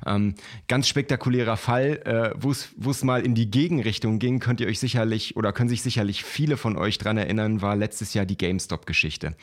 Ähm, 0.05 0.35
ganz 0.67 0.89
spektakulärer 0.89 1.55
Fall, 1.55 2.01
äh, 2.03 2.31
wo 2.37 2.51
es 2.51 3.03
mal 3.05 3.25
in 3.25 3.35
die 3.35 3.49
Gegenrichtung 3.49 4.19
ging, 4.19 4.39
könnt 4.39 4.59
ihr 4.59 4.67
euch 4.67 4.81
sicherlich 4.81 5.37
oder 5.37 5.53
können 5.53 5.69
sich 5.69 5.81
sicherlich 5.81 6.25
viele 6.25 6.57
von 6.57 6.75
euch 6.75 6.97
dran 6.97 7.17
erinnern, 7.17 7.61
war 7.61 7.77
letztes 7.77 8.13
Jahr 8.13 8.25
die 8.25 8.37
GameStop-Geschichte. 8.37 9.33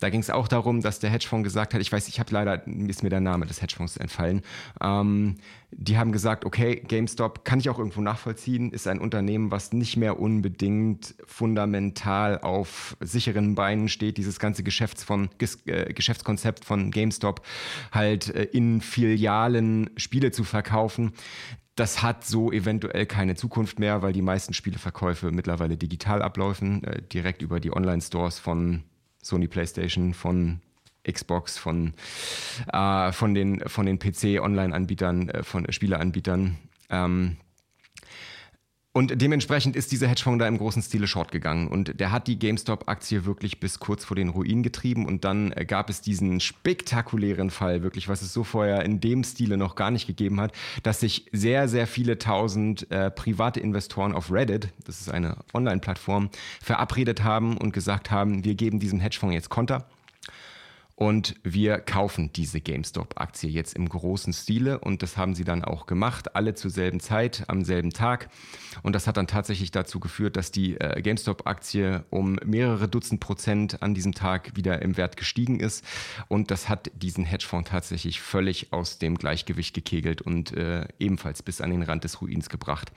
Da 0.00 0.08
ging 0.08 0.20
es 0.20 0.30
auch 0.30 0.48
darum, 0.48 0.80
dass 0.80 1.00
der 1.00 1.10
Hedgefonds 1.10 1.44
gesagt 1.44 1.74
hat, 1.74 1.82
ich 1.82 1.92
weiß, 1.92 2.08
ich 2.08 2.18
habe 2.18 2.32
leider, 2.32 2.66
ist 2.66 3.02
mir 3.02 3.10
der 3.10 3.20
Name 3.20 3.44
des 3.44 3.60
Hedgefonds 3.60 3.98
entfallen, 3.98 4.40
ähm, 4.80 5.36
die 5.74 5.96
haben 5.96 6.12
gesagt, 6.12 6.44
okay, 6.44 6.82
GameStop 6.86 7.44
kann 7.44 7.58
ich 7.58 7.70
auch 7.70 7.78
irgendwo 7.78 8.02
nachvollziehen, 8.02 8.72
ist 8.72 8.86
ein 8.86 8.98
Unternehmen, 8.98 9.50
was 9.50 9.72
nicht 9.72 9.96
mehr 9.96 10.20
unbedingt 10.20 11.14
fundamental 11.26 12.38
auf 12.38 12.96
sicheren 13.00 13.54
Beinen 13.54 13.88
steht. 13.88 14.18
Dieses 14.18 14.38
ganze 14.38 14.62
Geschäfts 14.62 15.02
von, 15.02 15.30
äh, 15.66 15.92
Geschäftskonzept 15.92 16.64
von 16.64 16.90
GameStop 16.92 17.42
halt 17.90 18.34
äh, 18.34 18.44
in 18.44 18.80
Filialen 18.80 19.90
Spiele 19.96 20.30
zu 20.30 20.44
verkaufen. 20.44 21.12
Das 21.74 22.02
hat 22.02 22.24
so 22.24 22.52
eventuell 22.52 23.06
keine 23.06 23.34
Zukunft 23.34 23.78
mehr, 23.78 24.02
weil 24.02 24.12
die 24.12 24.22
meisten 24.22 24.52
Spieleverkäufe 24.52 25.32
mittlerweile 25.32 25.76
digital 25.76 26.22
ablaufen, 26.22 26.84
äh, 26.84 27.02
direkt 27.02 27.42
über 27.42 27.60
die 27.60 27.72
Online-Stores 27.72 28.38
von 28.38 28.84
Sony 29.22 29.48
PlayStation, 29.48 30.14
von 30.14 30.60
Xbox, 31.10 31.58
von, 31.58 31.94
äh, 32.72 33.12
von 33.12 33.34
den, 33.34 33.60
von 33.66 33.86
den 33.86 33.98
PC-Online-Anbietern, 33.98 35.28
äh, 35.30 35.42
von 35.42 35.70
Spieleanbietern. 35.72 36.58
Ähm, 36.90 37.36
und 38.94 39.22
dementsprechend 39.22 39.74
ist 39.74 39.90
dieser 39.90 40.06
Hedgefonds 40.06 40.38
da 40.38 40.46
im 40.46 40.58
großen 40.58 40.82
Stile 40.82 41.06
short 41.06 41.32
gegangen. 41.32 41.68
Und 41.68 41.98
der 41.98 42.12
hat 42.12 42.26
die 42.26 42.38
GameStop-Aktie 42.38 43.24
wirklich 43.24 43.58
bis 43.58 43.80
kurz 43.80 44.04
vor 44.04 44.16
den 44.16 44.28
Ruin 44.28 44.62
getrieben. 44.62 45.06
Und 45.06 45.24
dann 45.24 45.50
äh, 45.52 45.64
gab 45.64 45.88
es 45.88 46.02
diesen 46.02 46.40
spektakulären 46.40 47.48
Fall, 47.48 47.82
wirklich, 47.82 48.08
was 48.08 48.20
es 48.20 48.34
so 48.34 48.44
vorher 48.44 48.84
in 48.84 49.00
dem 49.00 49.24
Stile 49.24 49.56
noch 49.56 49.76
gar 49.76 49.90
nicht 49.90 50.06
gegeben 50.06 50.42
hat, 50.42 50.52
dass 50.82 51.00
sich 51.00 51.24
sehr, 51.32 51.68
sehr 51.68 51.86
viele 51.86 52.18
tausend 52.18 52.90
äh, 52.90 53.10
private 53.10 53.60
Investoren 53.60 54.12
auf 54.12 54.30
Reddit, 54.30 54.68
das 54.84 55.00
ist 55.00 55.10
eine 55.10 55.38
Online-Plattform, 55.54 56.28
verabredet 56.60 57.24
haben 57.24 57.56
und 57.56 57.72
gesagt 57.72 58.10
haben, 58.10 58.44
wir 58.44 58.54
geben 58.54 58.78
diesem 58.78 59.00
Hedgefonds 59.00 59.34
jetzt 59.34 59.48
Konter. 59.48 59.86
Und 60.94 61.34
wir 61.42 61.78
kaufen 61.78 62.32
diese 62.32 62.60
GameStop-Aktie 62.60 63.50
jetzt 63.50 63.74
im 63.74 63.88
großen 63.88 64.32
Stile 64.32 64.78
und 64.78 65.02
das 65.02 65.16
haben 65.16 65.34
sie 65.34 65.44
dann 65.44 65.64
auch 65.64 65.86
gemacht, 65.86 66.36
alle 66.36 66.54
zur 66.54 66.70
selben 66.70 67.00
Zeit, 67.00 67.44
am 67.48 67.64
selben 67.64 67.90
Tag. 67.90 68.28
Und 68.82 68.94
das 68.94 69.06
hat 69.06 69.16
dann 69.16 69.26
tatsächlich 69.26 69.70
dazu 69.70 70.00
geführt, 70.00 70.36
dass 70.36 70.52
die 70.52 70.78
äh, 70.78 71.00
GameStop-Aktie 71.00 72.04
um 72.10 72.38
mehrere 72.44 72.88
Dutzend 72.88 73.20
Prozent 73.20 73.82
an 73.82 73.94
diesem 73.94 74.12
Tag 74.12 74.56
wieder 74.56 74.82
im 74.82 74.96
Wert 74.96 75.16
gestiegen 75.16 75.60
ist. 75.60 75.84
Und 76.28 76.50
das 76.50 76.68
hat 76.68 76.90
diesen 76.94 77.24
Hedgefonds 77.24 77.70
tatsächlich 77.70 78.20
völlig 78.20 78.72
aus 78.72 78.98
dem 78.98 79.16
Gleichgewicht 79.16 79.74
gekegelt 79.74 80.22
und 80.22 80.52
äh, 80.52 80.86
ebenfalls 80.98 81.42
bis 81.42 81.60
an 81.60 81.70
den 81.70 81.82
Rand 81.82 82.04
des 82.04 82.20
Ruins 82.20 82.48
gebracht. 82.48 82.92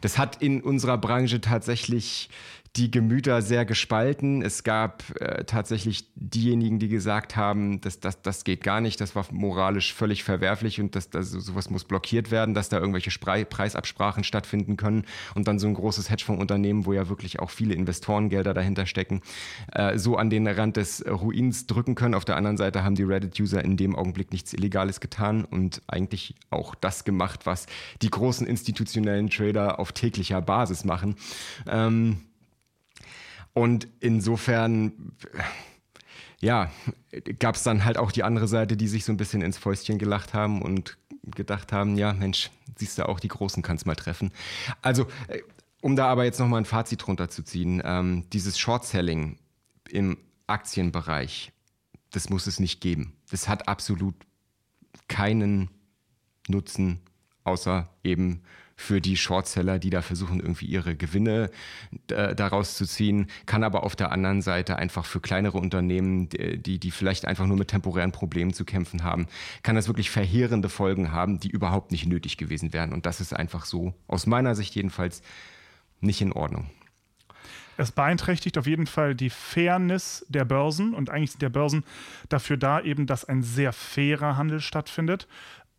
Das 0.00 0.18
hat 0.18 0.42
in 0.42 0.62
unserer 0.62 0.98
Branche 0.98 1.40
tatsächlich 1.40 2.28
die 2.76 2.90
Gemüter 2.90 3.40
sehr 3.40 3.64
gespalten. 3.64 4.42
Es 4.42 4.62
gab 4.62 5.02
äh, 5.20 5.44
tatsächlich 5.44 6.10
diejenigen, 6.14 6.78
die 6.78 6.88
gesagt 6.88 7.34
haben, 7.34 7.80
dass 7.80 8.00
das, 8.00 8.20
das 8.20 8.44
geht 8.44 8.62
gar 8.62 8.80
nicht, 8.80 9.00
das 9.00 9.16
war 9.16 9.26
moralisch 9.30 9.94
völlig 9.94 10.24
verwerflich 10.24 10.80
und 10.80 10.94
dass, 10.94 11.08
dass 11.08 11.30
sowas 11.30 11.70
muss 11.70 11.84
blockiert 11.84 12.30
werden, 12.30 12.54
dass 12.54 12.68
da 12.68 12.78
irgendwelche 12.78 13.10
Spre 13.10 13.44
Preisabsprachen 13.44 14.24
stattfinden 14.24 14.76
können 14.76 15.04
und 15.34 15.48
dann 15.48 15.58
so 15.58 15.66
ein 15.66 15.74
großes 15.74 16.10
Hedgefondsunternehmen, 16.10 16.84
wo 16.84 16.92
ja 16.92 17.08
wirklich 17.08 17.40
auch 17.40 17.50
viele 17.50 17.74
Investorengelder 17.74 18.52
dahinter 18.52 18.84
stecken, 18.84 19.22
äh, 19.72 19.98
so 19.98 20.16
an 20.16 20.28
den 20.28 20.46
Rand 20.46 20.76
des 20.76 21.04
Ruins 21.06 21.66
drücken 21.66 21.94
können. 21.94 22.14
Auf 22.14 22.24
der 22.24 22.36
anderen 22.36 22.58
Seite 22.58 22.84
haben 22.84 22.94
die 22.94 23.04
Reddit-User 23.04 23.64
in 23.64 23.76
dem 23.76 23.96
Augenblick 23.96 24.32
nichts 24.32 24.52
Illegales 24.52 25.00
getan 25.00 25.44
und 25.44 25.80
eigentlich 25.86 26.34
auch 26.50 26.74
das 26.74 27.04
gemacht, 27.04 27.46
was 27.46 27.66
die 28.02 28.10
großen 28.10 28.46
institutionellen 28.46 29.30
Trader 29.30 29.78
auf 29.78 29.92
täglicher 29.92 30.42
Basis 30.42 30.84
machen. 30.84 31.16
Ähm, 31.66 32.18
und 33.56 33.88
insofern, 34.00 35.14
ja, 36.40 36.70
gab 37.38 37.54
es 37.54 37.62
dann 37.62 37.86
halt 37.86 37.96
auch 37.96 38.12
die 38.12 38.22
andere 38.22 38.48
Seite, 38.48 38.76
die 38.76 38.86
sich 38.86 39.06
so 39.06 39.12
ein 39.12 39.16
bisschen 39.16 39.40
ins 39.40 39.56
Fäustchen 39.56 39.96
gelacht 39.96 40.34
haben 40.34 40.60
und 40.60 40.98
gedacht 41.24 41.72
haben, 41.72 41.96
ja, 41.96 42.12
Mensch, 42.12 42.50
siehst 42.76 42.98
du 42.98 43.08
auch, 43.08 43.18
die 43.18 43.28
Großen 43.28 43.62
kannst 43.62 43.86
mal 43.86 43.94
treffen. 43.94 44.30
Also, 44.82 45.06
äh, 45.28 45.40
um 45.80 45.96
da 45.96 46.06
aber 46.06 46.26
jetzt 46.26 46.38
nochmal 46.38 46.60
ein 46.60 46.66
Fazit 46.66 47.08
runterzuziehen, 47.08 47.80
ähm, 47.82 48.24
dieses 48.30 48.58
Short-Selling 48.58 49.38
im 49.88 50.18
Aktienbereich, 50.46 51.50
das 52.10 52.28
muss 52.28 52.46
es 52.46 52.60
nicht 52.60 52.82
geben. 52.82 53.14
Das 53.30 53.48
hat 53.48 53.68
absolut 53.68 54.16
keinen 55.08 55.70
Nutzen, 56.46 57.00
außer 57.44 57.88
eben 58.04 58.42
für 58.76 59.00
die 59.00 59.16
Shortseller, 59.16 59.78
die 59.78 59.90
da 59.90 60.02
versuchen, 60.02 60.38
irgendwie 60.38 60.66
ihre 60.66 60.96
Gewinne 60.96 61.50
äh, 62.10 62.34
daraus 62.34 62.76
zu 62.76 62.84
ziehen, 62.86 63.28
kann 63.46 63.64
aber 63.64 63.82
auf 63.82 63.96
der 63.96 64.12
anderen 64.12 64.42
Seite 64.42 64.76
einfach 64.76 65.06
für 65.06 65.20
kleinere 65.20 65.58
Unternehmen, 65.58 66.28
die, 66.28 66.78
die 66.78 66.90
vielleicht 66.90 67.24
einfach 67.24 67.46
nur 67.46 67.56
mit 67.56 67.68
temporären 67.68 68.12
Problemen 68.12 68.52
zu 68.52 68.64
kämpfen 68.66 69.02
haben, 69.02 69.26
kann 69.62 69.76
das 69.76 69.88
wirklich 69.88 70.10
verheerende 70.10 70.68
Folgen 70.68 71.10
haben, 71.10 71.40
die 71.40 71.48
überhaupt 71.48 71.90
nicht 71.90 72.06
nötig 72.06 72.36
gewesen 72.36 72.74
wären. 72.74 72.92
Und 72.92 73.06
das 73.06 73.20
ist 73.20 73.34
einfach 73.34 73.64
so, 73.64 73.94
aus 74.06 74.26
meiner 74.26 74.54
Sicht 74.54 74.74
jedenfalls, 74.74 75.22
nicht 76.00 76.20
in 76.20 76.32
Ordnung. 76.32 76.68
Es 77.78 77.92
beeinträchtigt 77.92 78.56
auf 78.58 78.66
jeden 78.66 78.86
Fall 78.86 79.14
die 79.14 79.30
Fairness 79.30 80.24
der 80.28 80.44
Börsen 80.44 80.94
und 80.94 81.10
eigentlich 81.10 81.32
sind 81.32 81.42
der 81.42 81.50
Börsen 81.50 81.84
dafür 82.28 82.56
da, 82.56 82.80
eben, 82.80 83.06
dass 83.06 83.24
ein 83.24 83.42
sehr 83.42 83.72
fairer 83.72 84.36
Handel 84.36 84.60
stattfindet. 84.60 85.26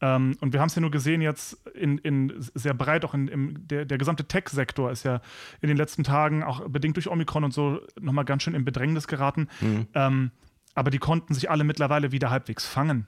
Ähm, 0.01 0.38
und 0.42 0.54
wir 0.54 0.60
haben 0.60 0.68
es 0.68 0.75
ja 0.75 0.82
nur 0.82 0.92
gesehen 0.92 1.22
jetzt 1.22 1.54
in, 1.70 1.98
in 2.00 2.34
sehr 2.54 2.74
breit, 2.74 3.04
auch 3.04 3.13
in, 3.13 3.27
im, 3.27 3.68
der, 3.68 3.86
der 3.86 3.98
gesamte 3.98 4.25
Tech-Sektor 4.25 4.92
ist 4.92 5.04
ja 5.04 5.22
in 5.62 5.68
den 5.68 5.77
letzten 5.77 6.04
Tagen, 6.04 6.44
auch 6.44 6.68
bedingt 6.68 6.98
durch 6.98 7.10
Omikron 7.10 7.44
und 7.44 7.54
so, 7.54 7.82
nochmal 8.00 8.25
ganz 8.25 8.44
schön 8.44 8.54
in 8.54 8.66
Bedrängnis 8.66 9.08
geraten. 9.08 9.48
Mhm. 9.62 9.88
Ähm, 9.94 10.32
aber 10.75 10.92
die 10.92 11.00
konnten 11.00 11.34
sich 11.34 11.50
alle 11.50 11.63
mittlerweile 11.63 12.12
wieder 12.12 12.30
halbwegs 12.30 12.68
fangen. 12.68 13.08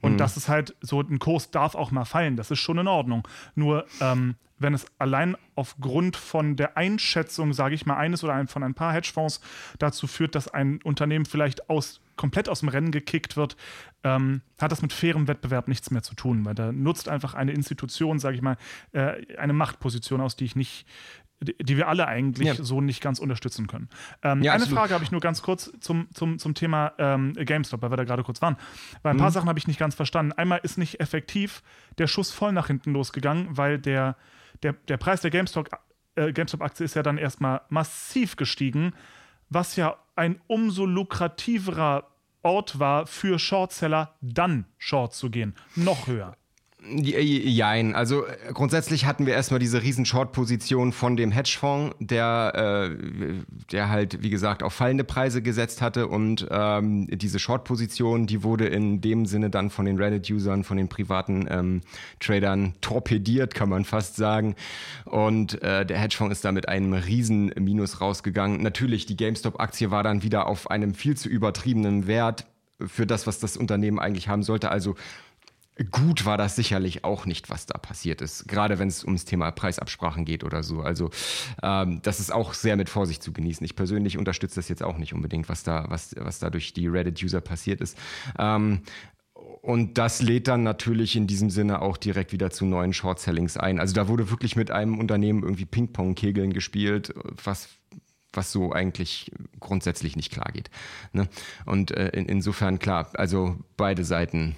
Und 0.00 0.14
mhm. 0.14 0.18
das 0.18 0.36
ist 0.36 0.48
halt 0.48 0.74
so, 0.80 1.00
ein 1.00 1.18
Kurs 1.18 1.50
darf 1.50 1.74
auch 1.74 1.90
mal 1.90 2.04
fallen, 2.04 2.36
das 2.36 2.50
ist 2.50 2.60
schon 2.60 2.78
in 2.78 2.88
Ordnung. 2.88 3.26
Nur 3.54 3.86
ähm, 4.00 4.36
wenn 4.60 4.74
es 4.74 4.86
allein 4.98 5.36
aufgrund 5.56 6.16
von 6.16 6.54
der 6.54 6.76
Einschätzung, 6.76 7.52
sage 7.52 7.74
ich 7.74 7.86
mal, 7.86 7.96
eines 7.96 8.22
oder 8.22 8.34
ein, 8.34 8.46
von 8.46 8.62
ein 8.62 8.74
paar 8.74 8.92
Hedgefonds 8.92 9.40
dazu 9.78 10.06
führt, 10.06 10.34
dass 10.34 10.48
ein 10.48 10.80
Unternehmen 10.82 11.24
vielleicht 11.24 11.70
aus, 11.70 12.00
komplett 12.16 12.48
aus 12.48 12.60
dem 12.60 12.68
Rennen 12.68 12.92
gekickt 12.92 13.36
wird, 13.36 13.56
ähm, 14.04 14.42
hat 14.60 14.70
das 14.70 14.82
mit 14.82 14.92
fairem 14.92 15.28
Wettbewerb 15.28 15.66
nichts 15.66 15.90
mehr 15.90 16.02
zu 16.02 16.14
tun, 16.14 16.44
weil 16.44 16.54
da 16.54 16.72
nutzt 16.72 17.08
einfach 17.08 17.34
eine 17.34 17.52
Institution, 17.52 18.18
sage 18.18 18.36
ich 18.36 18.42
mal, 18.42 18.58
äh, 18.92 19.36
eine 19.36 19.54
Machtposition 19.54 20.20
aus, 20.20 20.36
die 20.36 20.44
ich 20.44 20.56
nicht, 20.56 20.86
die 21.40 21.76
wir 21.76 21.88
alle 21.88 22.06
eigentlich 22.06 22.48
ja. 22.48 22.54
so 22.54 22.80
nicht 22.80 23.00
ganz 23.00 23.18
unterstützen 23.18 23.66
können. 23.66 23.88
Ähm, 24.22 24.42
ja, 24.42 24.52
eine 24.52 24.62
absolut. 24.62 24.78
Frage 24.78 24.94
habe 24.94 25.04
ich 25.04 25.10
nur 25.10 25.20
ganz 25.20 25.42
kurz 25.42 25.72
zum, 25.80 26.08
zum, 26.12 26.38
zum 26.38 26.54
Thema 26.54 26.92
ähm, 26.98 27.32
GameStop, 27.32 27.80
weil 27.80 27.90
wir 27.90 27.96
da 27.96 28.04
gerade 28.04 28.22
kurz 28.22 28.42
waren. 28.42 28.56
Weil 29.02 29.12
ein 29.12 29.16
mhm. 29.16 29.20
paar 29.20 29.30
Sachen 29.30 29.48
habe 29.48 29.58
ich 29.58 29.66
nicht 29.66 29.78
ganz 29.78 29.94
verstanden. 29.94 30.32
Einmal 30.32 30.60
ist 30.62 30.76
nicht 30.76 31.00
effektiv 31.00 31.62
der 31.98 32.06
Schuss 32.06 32.30
voll 32.30 32.52
nach 32.52 32.66
hinten 32.66 32.92
losgegangen, 32.92 33.56
weil 33.56 33.78
der, 33.78 34.16
der, 34.62 34.74
der 34.74 34.98
Preis 34.98 35.22
der 35.22 35.30
GameStop, 35.30 35.68
äh, 36.14 36.32
GameStop-Aktie 36.32 36.84
ist 36.84 36.94
ja 36.94 37.02
dann 37.02 37.16
erstmal 37.16 37.62
massiv 37.70 38.36
gestiegen, 38.36 38.92
was 39.48 39.76
ja 39.76 39.96
ein 40.16 40.40
umso 40.46 40.84
lukrativerer 40.84 42.06
Ort 42.42 42.78
war 42.78 43.06
für 43.06 43.38
Shortseller, 43.38 44.14
dann 44.20 44.66
Short 44.78 45.14
zu 45.14 45.30
gehen. 45.30 45.54
Noch 45.74 46.06
höher. 46.06 46.36
Jein, 46.82 47.94
also 47.94 48.24
äh, 48.26 48.52
grundsätzlich 48.54 49.04
hatten 49.04 49.26
wir 49.26 49.34
erstmal 49.34 49.60
diese 49.60 49.82
riesen 49.82 50.06
Short-Position 50.06 50.92
von 50.92 51.16
dem 51.16 51.30
Hedgefonds, 51.30 51.94
der, 52.00 52.88
äh, 52.90 53.34
der 53.70 53.90
halt, 53.90 54.22
wie 54.22 54.30
gesagt, 54.30 54.62
auf 54.62 54.72
fallende 54.72 55.04
Preise 55.04 55.42
gesetzt 55.42 55.82
hatte 55.82 56.08
und 56.08 56.46
ähm, 56.50 57.06
diese 57.10 57.38
Short-Position, 57.38 58.26
die 58.26 58.42
wurde 58.42 58.66
in 58.66 59.02
dem 59.02 59.26
Sinne 59.26 59.50
dann 59.50 59.68
von 59.68 59.84
den 59.84 59.98
Reddit-Usern, 59.98 60.64
von 60.64 60.78
den 60.78 60.88
privaten 60.88 61.46
ähm, 61.50 61.80
Tradern 62.18 62.74
torpediert, 62.80 63.54
kann 63.54 63.68
man 63.68 63.84
fast 63.84 64.16
sagen. 64.16 64.54
Und 65.04 65.62
äh, 65.62 65.84
der 65.84 65.98
Hedgefonds 65.98 66.32
ist 66.32 66.44
da 66.44 66.52
mit 66.52 66.68
einem 66.68 66.94
riesen 66.94 67.52
Minus 67.58 68.00
rausgegangen. 68.00 68.62
Natürlich, 68.62 69.04
die 69.04 69.16
GameStop-Aktie 69.16 69.90
war 69.90 70.02
dann 70.02 70.22
wieder 70.22 70.46
auf 70.46 70.70
einem 70.70 70.94
viel 70.94 71.16
zu 71.16 71.28
übertriebenen 71.28 72.06
Wert 72.06 72.46
für 72.86 73.06
das, 73.06 73.26
was 73.26 73.38
das 73.38 73.58
Unternehmen 73.58 73.98
eigentlich 73.98 74.28
haben 74.28 74.42
sollte. 74.42 74.70
Also 74.70 74.94
gut 75.84 76.24
war 76.24 76.36
das 76.36 76.56
sicherlich 76.56 77.04
auch 77.04 77.26
nicht, 77.26 77.50
was 77.50 77.66
da 77.66 77.78
passiert 77.78 78.20
ist. 78.20 78.48
Gerade 78.48 78.78
wenn 78.78 78.88
es 78.88 79.04
ums 79.04 79.24
Thema 79.24 79.50
Preisabsprachen 79.50 80.24
geht 80.24 80.44
oder 80.44 80.62
so. 80.62 80.80
Also 80.80 81.10
ähm, 81.62 82.00
das 82.02 82.20
ist 82.20 82.32
auch 82.32 82.54
sehr 82.54 82.76
mit 82.76 82.88
Vorsicht 82.88 83.22
zu 83.22 83.32
genießen. 83.32 83.64
Ich 83.64 83.76
persönlich 83.76 84.18
unterstütze 84.18 84.56
das 84.56 84.68
jetzt 84.68 84.82
auch 84.82 84.98
nicht 84.98 85.14
unbedingt, 85.14 85.48
was 85.48 85.62
da, 85.62 85.86
was, 85.88 86.14
was 86.18 86.38
da 86.38 86.50
durch 86.50 86.72
die 86.72 86.86
Reddit-User 86.86 87.40
passiert 87.40 87.80
ist. 87.80 87.96
Ähm, 88.38 88.82
und 89.62 89.98
das 89.98 90.22
lädt 90.22 90.48
dann 90.48 90.62
natürlich 90.62 91.16
in 91.16 91.26
diesem 91.26 91.50
Sinne 91.50 91.82
auch 91.82 91.96
direkt 91.96 92.32
wieder 92.32 92.50
zu 92.50 92.64
neuen 92.64 92.92
Short-Sellings 92.92 93.56
ein. 93.56 93.78
Also 93.78 93.94
da 93.94 94.08
wurde 94.08 94.30
wirklich 94.30 94.56
mit 94.56 94.70
einem 94.70 94.98
Unternehmen 94.98 95.42
irgendwie 95.42 95.66
Ping-Pong-Kegeln 95.66 96.52
gespielt, 96.52 97.14
was 97.44 97.68
was 98.32 98.52
so 98.52 98.72
eigentlich 98.72 99.32
grundsätzlich 99.58 100.14
nicht 100.14 100.30
klar 100.30 100.52
geht. 100.52 100.70
Ne? 101.12 101.28
Und 101.66 101.90
äh, 101.90 102.10
in, 102.10 102.26
insofern 102.26 102.78
klar, 102.78 103.10
also 103.14 103.56
beide 103.76 104.04
Seiten 104.04 104.54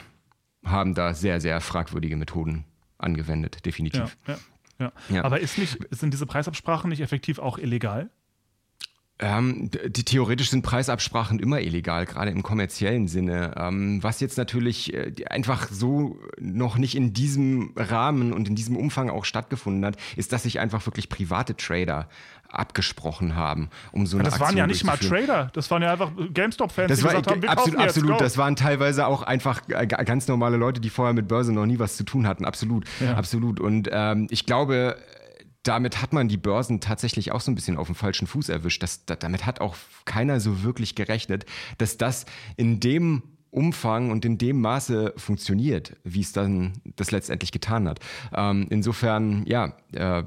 haben 0.64 0.94
da 0.94 1.14
sehr, 1.14 1.40
sehr 1.40 1.60
fragwürdige 1.60 2.16
Methoden 2.16 2.64
angewendet, 2.98 3.64
definitiv. 3.64 4.16
Ja, 4.26 4.38
ja, 4.78 4.92
ja. 5.08 5.24
Aber 5.24 5.40
ist 5.40 5.58
nicht, 5.58 5.78
sind 5.90 6.12
diese 6.12 6.26
Preisabsprachen 6.26 6.88
nicht 6.90 7.00
effektiv 7.00 7.38
auch 7.38 7.58
illegal? 7.58 8.10
Ähm, 9.22 9.70
die, 9.70 10.04
theoretisch 10.04 10.50
sind 10.50 10.62
Preisabsprachen 10.62 11.38
immer 11.38 11.60
illegal, 11.60 12.06
gerade 12.06 12.32
im 12.32 12.42
kommerziellen 12.42 13.06
Sinne. 13.06 13.54
Ähm, 13.56 14.02
was 14.02 14.18
jetzt 14.18 14.36
natürlich 14.36 14.92
äh, 14.92 15.12
einfach 15.30 15.68
so 15.70 16.18
noch 16.40 16.76
nicht 16.76 16.96
in 16.96 17.12
diesem 17.12 17.72
Rahmen 17.76 18.32
und 18.32 18.48
in 18.48 18.56
diesem 18.56 18.76
Umfang 18.76 19.10
auch 19.10 19.24
stattgefunden 19.24 19.84
hat, 19.84 19.96
ist, 20.16 20.32
dass 20.32 20.42
sich 20.42 20.58
einfach 20.58 20.84
wirklich 20.86 21.08
private 21.08 21.56
Trader 21.56 22.08
abgesprochen 22.48 23.36
haben, 23.36 23.70
um 23.92 24.06
so 24.06 24.16
eine 24.16 24.24
Das 24.24 24.34
Aktion 24.34 24.48
waren 24.48 24.56
ja 24.58 24.66
nicht 24.66 24.84
mal 24.84 24.96
Trader, 24.98 25.50
das 25.54 25.70
waren 25.70 25.82
ja 25.82 25.92
einfach 25.92 26.10
GameStop-Fans, 26.34 26.92
die 26.98 27.02
war, 27.02 27.10
gesagt 27.12 27.30
haben, 27.30 27.42
wir 27.42 27.50
absolut, 27.50 27.80
jetzt, 27.80 27.96
absolut. 27.96 28.20
Das 28.20 28.36
waren 28.36 28.56
teilweise 28.56 29.06
auch 29.06 29.22
einfach 29.22 29.62
ganz 29.66 30.28
normale 30.28 30.56
Leute, 30.56 30.80
die 30.80 30.90
vorher 30.90 31.14
mit 31.14 31.28
Börse 31.28 31.52
noch 31.52 31.64
nie 31.64 31.78
was 31.78 31.96
zu 31.96 32.04
tun 32.04 32.26
hatten. 32.26 32.44
Absolut, 32.44 32.84
ja. 33.00 33.14
absolut. 33.14 33.58
Und 33.58 33.88
ähm, 33.90 34.26
ich 34.30 34.44
glaube, 34.44 34.96
damit 35.62 36.02
hat 36.02 36.12
man 36.12 36.28
die 36.28 36.36
Börsen 36.36 36.80
tatsächlich 36.80 37.32
auch 37.32 37.40
so 37.40 37.50
ein 37.50 37.54
bisschen 37.54 37.76
auf 37.76 37.86
dem 37.86 37.94
falschen 37.94 38.26
Fuß 38.26 38.48
erwischt. 38.48 38.82
Das, 38.82 39.04
das, 39.04 39.18
damit 39.20 39.46
hat 39.46 39.60
auch 39.60 39.76
keiner 40.04 40.40
so 40.40 40.62
wirklich 40.62 40.94
gerechnet, 40.94 41.46
dass 41.78 41.98
das 41.98 42.26
in 42.56 42.80
dem 42.80 43.22
Umfang 43.50 44.10
und 44.10 44.24
in 44.24 44.38
dem 44.38 44.60
Maße 44.60 45.12
funktioniert, 45.16 45.96
wie 46.04 46.22
es 46.22 46.32
dann 46.32 46.72
das 46.96 47.10
letztendlich 47.10 47.52
getan 47.52 47.86
hat. 47.86 48.00
Ähm, 48.34 48.66
insofern, 48.70 49.44
ja, 49.46 49.76
äh, 49.92 50.24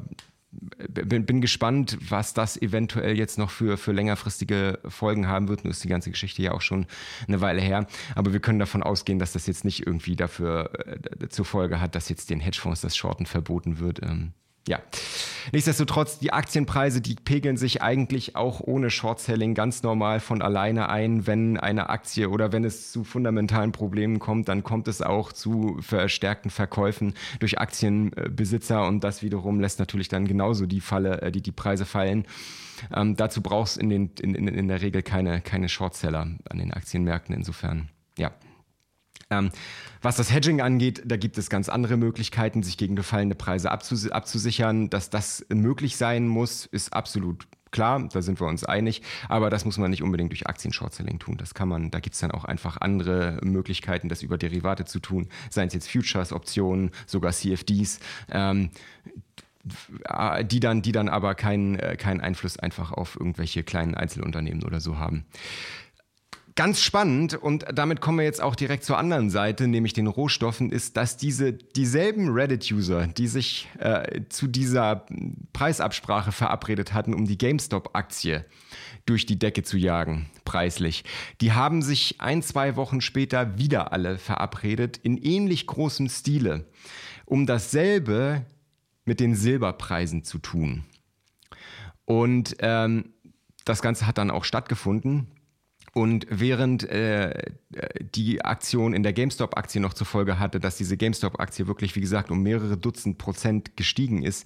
bin, 0.88 1.26
bin, 1.26 1.42
gespannt, 1.42 1.98
was 2.08 2.34
das 2.34 2.56
eventuell 2.62 3.18
jetzt 3.18 3.38
noch 3.38 3.50
für, 3.50 3.78
für 3.78 3.92
längerfristige 3.92 4.80
Folgen 4.88 5.28
haben 5.28 5.50
wird. 5.50 5.64
Nur 5.64 5.72
ist 5.72 5.84
die 5.84 5.90
ganze 5.90 6.12
Geschichte 6.12 6.42
ja 6.44 6.52
auch 6.52 6.62
schon 6.62 6.86
eine 7.28 7.42
Weile 7.42 7.62
her. 7.62 7.88
Aber 8.14 8.32
wir 8.32 8.40
können 8.40 8.60
davon 8.60 8.84
ausgehen, 8.84 9.20
dass 9.20 9.34
das 9.34 9.48
jetzt 9.48 9.66
nicht 9.66 9.86
irgendwie 9.86 10.16
dafür 10.16 10.72
äh, 11.20 11.28
zur 11.28 11.46
Folge 11.46 11.82
hat, 11.82 11.96
dass 11.96 12.08
jetzt 12.10 12.30
den 12.30 12.40
Hedgefonds 12.40 12.82
das 12.82 12.96
Shorten 12.96 13.26
verboten 13.26 13.80
wird. 13.80 14.02
Ähm, 14.02 14.34
ja, 14.68 14.80
nichtsdestotrotz, 15.52 16.18
die 16.18 16.34
Aktienpreise, 16.34 17.00
die 17.00 17.16
pegeln 17.16 17.56
sich 17.56 17.84
eigentlich 17.84 18.36
auch 18.36 18.62
ohne 18.62 18.90
Short-Selling 18.90 19.54
ganz 19.54 19.84
normal 19.84 20.20
von 20.20 20.42
alleine 20.42 20.90
ein. 20.90 21.28
Wenn 21.28 21.58
eine 21.58 21.90
Aktie 21.90 22.30
oder 22.30 22.52
wenn 22.52 22.64
es 22.64 22.92
zu 22.92 23.04
fundamentalen 23.04 23.72
Problemen 23.72 24.18
kommt, 24.18 24.50
dann 24.50 24.64
kommt 24.64 24.88
es 24.88 25.04
auch 25.04 25.32
zu 25.32 25.78
verstärkten 25.82 26.50
Verkäufen 26.50 27.14
durch 27.40 27.60
Aktienbesitzer 27.60 28.88
und 28.88 29.04
das 29.04 29.22
wiederum 29.22 29.60
lässt 29.60 29.78
natürlich 29.78 30.08
dann 30.08 30.26
genauso 30.28 30.66
die, 30.66 30.82
Falle, 30.82 31.22
äh, 31.22 31.32
die, 31.32 31.42
die 31.42 31.52
Preise 31.52 31.86
fallen. 31.86 32.26
Ähm, 32.94 33.16
dazu 33.16 33.42
brauchst 33.42 33.78
in, 33.78 33.92
in, 33.92 34.10
in, 34.18 34.48
in 34.48 34.68
der 34.68 34.82
Regel 34.82 35.04
keine, 35.04 35.42
keine 35.42 35.70
Short-Seller 35.70 36.22
an 36.50 36.58
den 36.58 36.74
Aktienmärkten. 36.74 37.36
Insofern, 37.36 37.90
ja. 38.18 38.32
Ähm, 39.32 39.50
was 40.02 40.18
das 40.18 40.32
Hedging 40.32 40.62
angeht, 40.62 41.02
da 41.06 41.18
gibt 41.18 41.38
es 41.38 41.50
ganz 41.50 41.68
andere 41.70 41.98
Möglichkeiten, 41.98 42.62
sich 42.62 42.78
gegen 42.78 42.96
gefallene 42.96 43.36
Preise 43.36 43.72
abzus 43.72 44.10
abzusichern. 44.10 44.90
Dass 44.90 45.10
das 45.10 45.46
möglich 45.50 45.98
sein 45.98 46.28
muss, 46.28 46.66
ist 46.66 46.94
absolut 46.94 47.48
klar, 47.76 48.08
da 48.12 48.22
sind 48.22 48.40
wir 48.40 48.48
uns 48.48 48.64
einig, 48.64 49.02
aber 49.28 49.50
das 49.50 49.66
muss 49.66 49.78
man 49.78 49.92
nicht 49.92 50.02
unbedingt 50.02 50.32
durch 50.32 50.48
Aktien-Short-Selling 50.48 51.20
tun. 51.20 51.36
Das 51.38 51.54
kann 51.54 51.68
man, 51.68 51.92
da 51.92 52.00
gibt 52.00 52.14
es 52.14 52.22
dann 52.22 52.32
auch 52.32 52.46
einfach 52.46 52.78
andere 52.78 53.40
Möglichkeiten, 53.44 54.08
das 54.08 54.24
über 54.24 54.38
Derivate 54.38 54.86
zu 54.86 55.00
tun, 55.00 55.28
seien 55.50 55.68
es 55.68 55.74
jetzt 55.74 55.92
Futures, 55.92 56.32
Optionen, 56.32 56.92
sogar 57.06 57.34
CFDs. 57.34 58.00
Ähm, 58.32 58.70
die 60.44 60.60
dann, 60.60 60.84
die 60.84 60.92
dann 60.92 61.10
aber 61.10 61.34
keinen, 61.34 61.80
äh, 61.80 61.98
keinen 61.98 62.22
Einfluss 62.22 62.60
einfach 62.60 62.92
auf 62.92 63.16
irgendwelche 63.20 63.64
kleinen 63.64 63.96
Einzelunternehmen 63.96 64.64
oder 64.64 64.80
so 64.80 65.00
haben. 65.00 65.26
Ganz 66.58 66.82
spannend 66.82 67.34
und 67.34 67.66
damit 67.74 68.00
kommen 68.00 68.20
wir 68.20 68.24
jetzt 68.24 68.42
auch 68.42 68.56
direkt 68.56 68.86
zur 68.86 68.98
anderen 68.98 69.30
Seite, 69.30 69.68
nämlich 69.68 69.92
den 69.92 70.08
Rohstoffen, 70.08 70.72
ist, 70.72 70.96
dass 70.96 71.18
diese 71.18 71.52
dieselben 71.52 72.30
Reddit-User, 72.30 73.08
die 73.08 73.28
sich 73.28 73.68
äh, 73.78 74.22
zu 74.30 74.48
dieser 74.48 75.06
Preisabsprache 75.52 76.32
verabredet 76.32 76.94
hatten, 76.94 77.14
um 77.14 77.26
die 77.26 77.38
GameStop-Aktie 77.38 78.46
durch 79.06 79.26
die 79.26 79.38
Decke 79.38 79.64
zu 79.64 79.78
jagen, 79.78 80.30
preislich, 80.46 81.04
die 81.42 81.52
haben 81.52 81.82
sich 81.82 82.22
ein, 82.22 82.42
zwei 82.42 82.78
Wochen 82.78 83.02
später 83.02 83.58
wieder 83.58 83.92
alle 83.92 84.18
verabredet, 84.18 84.96
in 84.96 85.18
ähnlich 85.18 85.68
großem 85.68 86.08
Stile, 86.08 86.66
um 87.26 87.46
dasselbe 87.46 88.46
mit 89.04 89.20
den 89.20 89.36
Silberpreisen 89.36 90.24
zu 90.24 90.40
tun. 90.40 90.86
Und 92.06 92.56
ähm, 92.60 93.14
das 93.66 93.82
Ganze 93.82 94.08
hat 94.08 94.18
dann 94.18 94.32
auch 94.32 94.46
stattgefunden. 94.46 95.35
Und 95.98 96.28
während 96.30 96.84
äh, 96.90 97.54
die 98.14 98.44
Aktion 98.44 98.94
in 98.94 99.02
der 99.02 99.14
GameStop-Aktie 99.14 99.80
noch 99.80 99.94
zur 99.94 100.06
Folge 100.06 100.40
hatte, 100.40 100.60
dass 100.60 100.76
diese 100.76 100.98
GameStop-Aktie 100.98 101.68
wirklich, 101.68 101.96
wie 101.96 102.02
gesagt, 102.02 102.32
um 102.32 102.44
mehrere 102.44 102.76
Dutzend 102.76 103.18
Prozent 103.18 103.78
gestiegen 103.78 104.22
ist, 104.22 104.46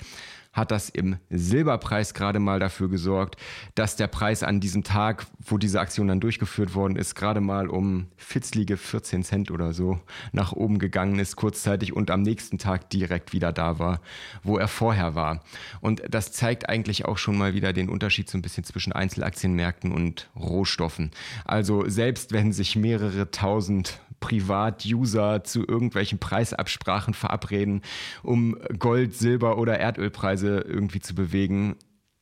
hat 0.52 0.72
das 0.72 0.90
im 0.90 1.18
Silberpreis 1.30 2.14
gerade 2.14 2.40
mal 2.40 2.60
dafür 2.60 2.90
gesorgt, 2.90 3.38
dass 3.76 3.96
der 3.96 4.08
Preis 4.08 4.42
an 4.42 4.60
diesem 4.60 4.84
Tag, 4.84 5.28
wo 5.40 5.58
diese 5.58 5.80
Aktion 5.80 6.08
dann 6.08 6.20
durchgeführt 6.20 6.74
worden 6.74 6.96
ist, 6.96 7.16
gerade 7.16 7.40
mal 7.40 7.68
um 7.68 8.08
fitzlige 8.18 8.76
14 8.78 9.24
Cent 9.24 9.52
oder 9.52 9.74
so 9.74 10.00
nach 10.32 10.52
oben 10.52 10.80
gegangen 10.80 11.20
ist, 11.20 11.36
kurzzeitig 11.36 11.94
und 11.94 12.10
am 12.10 12.24
nächsten 12.24 12.58
Tag 12.58 12.90
direkt 12.90 13.32
wieder 13.32 13.52
da 13.52 13.80
war, 13.80 14.02
wo 14.44 14.58
er 14.58 14.68
vorher 14.68 15.14
war. 15.14 15.44
Und 15.82 16.02
das 16.10 16.32
zeigt 16.32 16.68
eigentlich 16.68 17.06
auch 17.06 17.18
schon 17.18 17.38
mal 17.38 17.54
wieder 17.54 17.72
den 17.72 17.90
Unterschied 17.90 18.30
so 18.30 18.38
ein 18.38 18.42
bisschen 18.42 18.64
zwischen 18.64 18.92
Einzelaktienmärkten 18.92 19.92
und 19.92 20.30
Rohstoffen. 20.36 21.12
Also 21.46 21.88
selbst 21.88 22.32
wenn 22.32 22.52
sich 22.54 22.76
mehrere 22.76 23.30
tausend 23.30 24.00
Privat-User 24.20 25.44
zu 25.44 25.66
irgendwelchen 25.68 26.20
Preisabsprachen 26.20 27.14
verabreden, 27.14 27.82
um 28.24 28.58
Gold, 28.78 29.16
Silber 29.16 29.58
oder 29.58 29.80
Erdölpreise 29.80 30.60
irgendwie 30.60 31.00
zu 31.00 31.16
bewegen. 31.16 31.76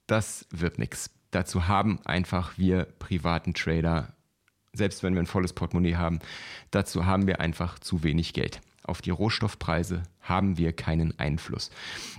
Das 0.05 0.45
wird 0.51 0.79
nichts. 0.79 1.11
Dazu 1.31 1.67
haben 1.67 1.99
einfach 2.05 2.57
wir 2.57 2.85
privaten 2.85 3.53
Trader, 3.53 4.13
selbst 4.73 5.03
wenn 5.03 5.13
wir 5.13 5.21
ein 5.21 5.27
volles 5.27 5.53
Portemonnaie 5.53 5.95
haben, 5.95 6.19
dazu 6.71 7.05
haben 7.05 7.27
wir 7.27 7.41
einfach 7.41 7.79
zu 7.79 8.03
wenig 8.03 8.33
Geld. 8.33 8.61
Auf 8.83 9.01
die 9.01 9.09
Rohstoffpreise 9.09 10.03
haben 10.21 10.57
wir 10.57 10.71
keinen 10.71 11.19
Einfluss. 11.19 11.71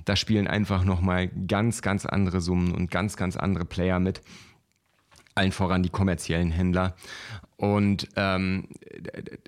Da 0.04 0.16
spielen 0.16 0.46
einfach 0.46 0.84
nochmal 0.84 1.28
ganz, 1.28 1.80
ganz 1.80 2.04
andere 2.04 2.42
Summen 2.42 2.74
und 2.74 2.90
ganz, 2.90 3.16
ganz 3.16 3.36
andere 3.36 3.64
Player 3.64 3.98
mit 3.98 4.20
allen 5.38 5.53
voran 5.53 5.83
die 5.83 5.90
kommerziellen 5.90 6.51
Händler. 6.51 6.94
Und 7.57 8.07
ähm, 8.14 8.68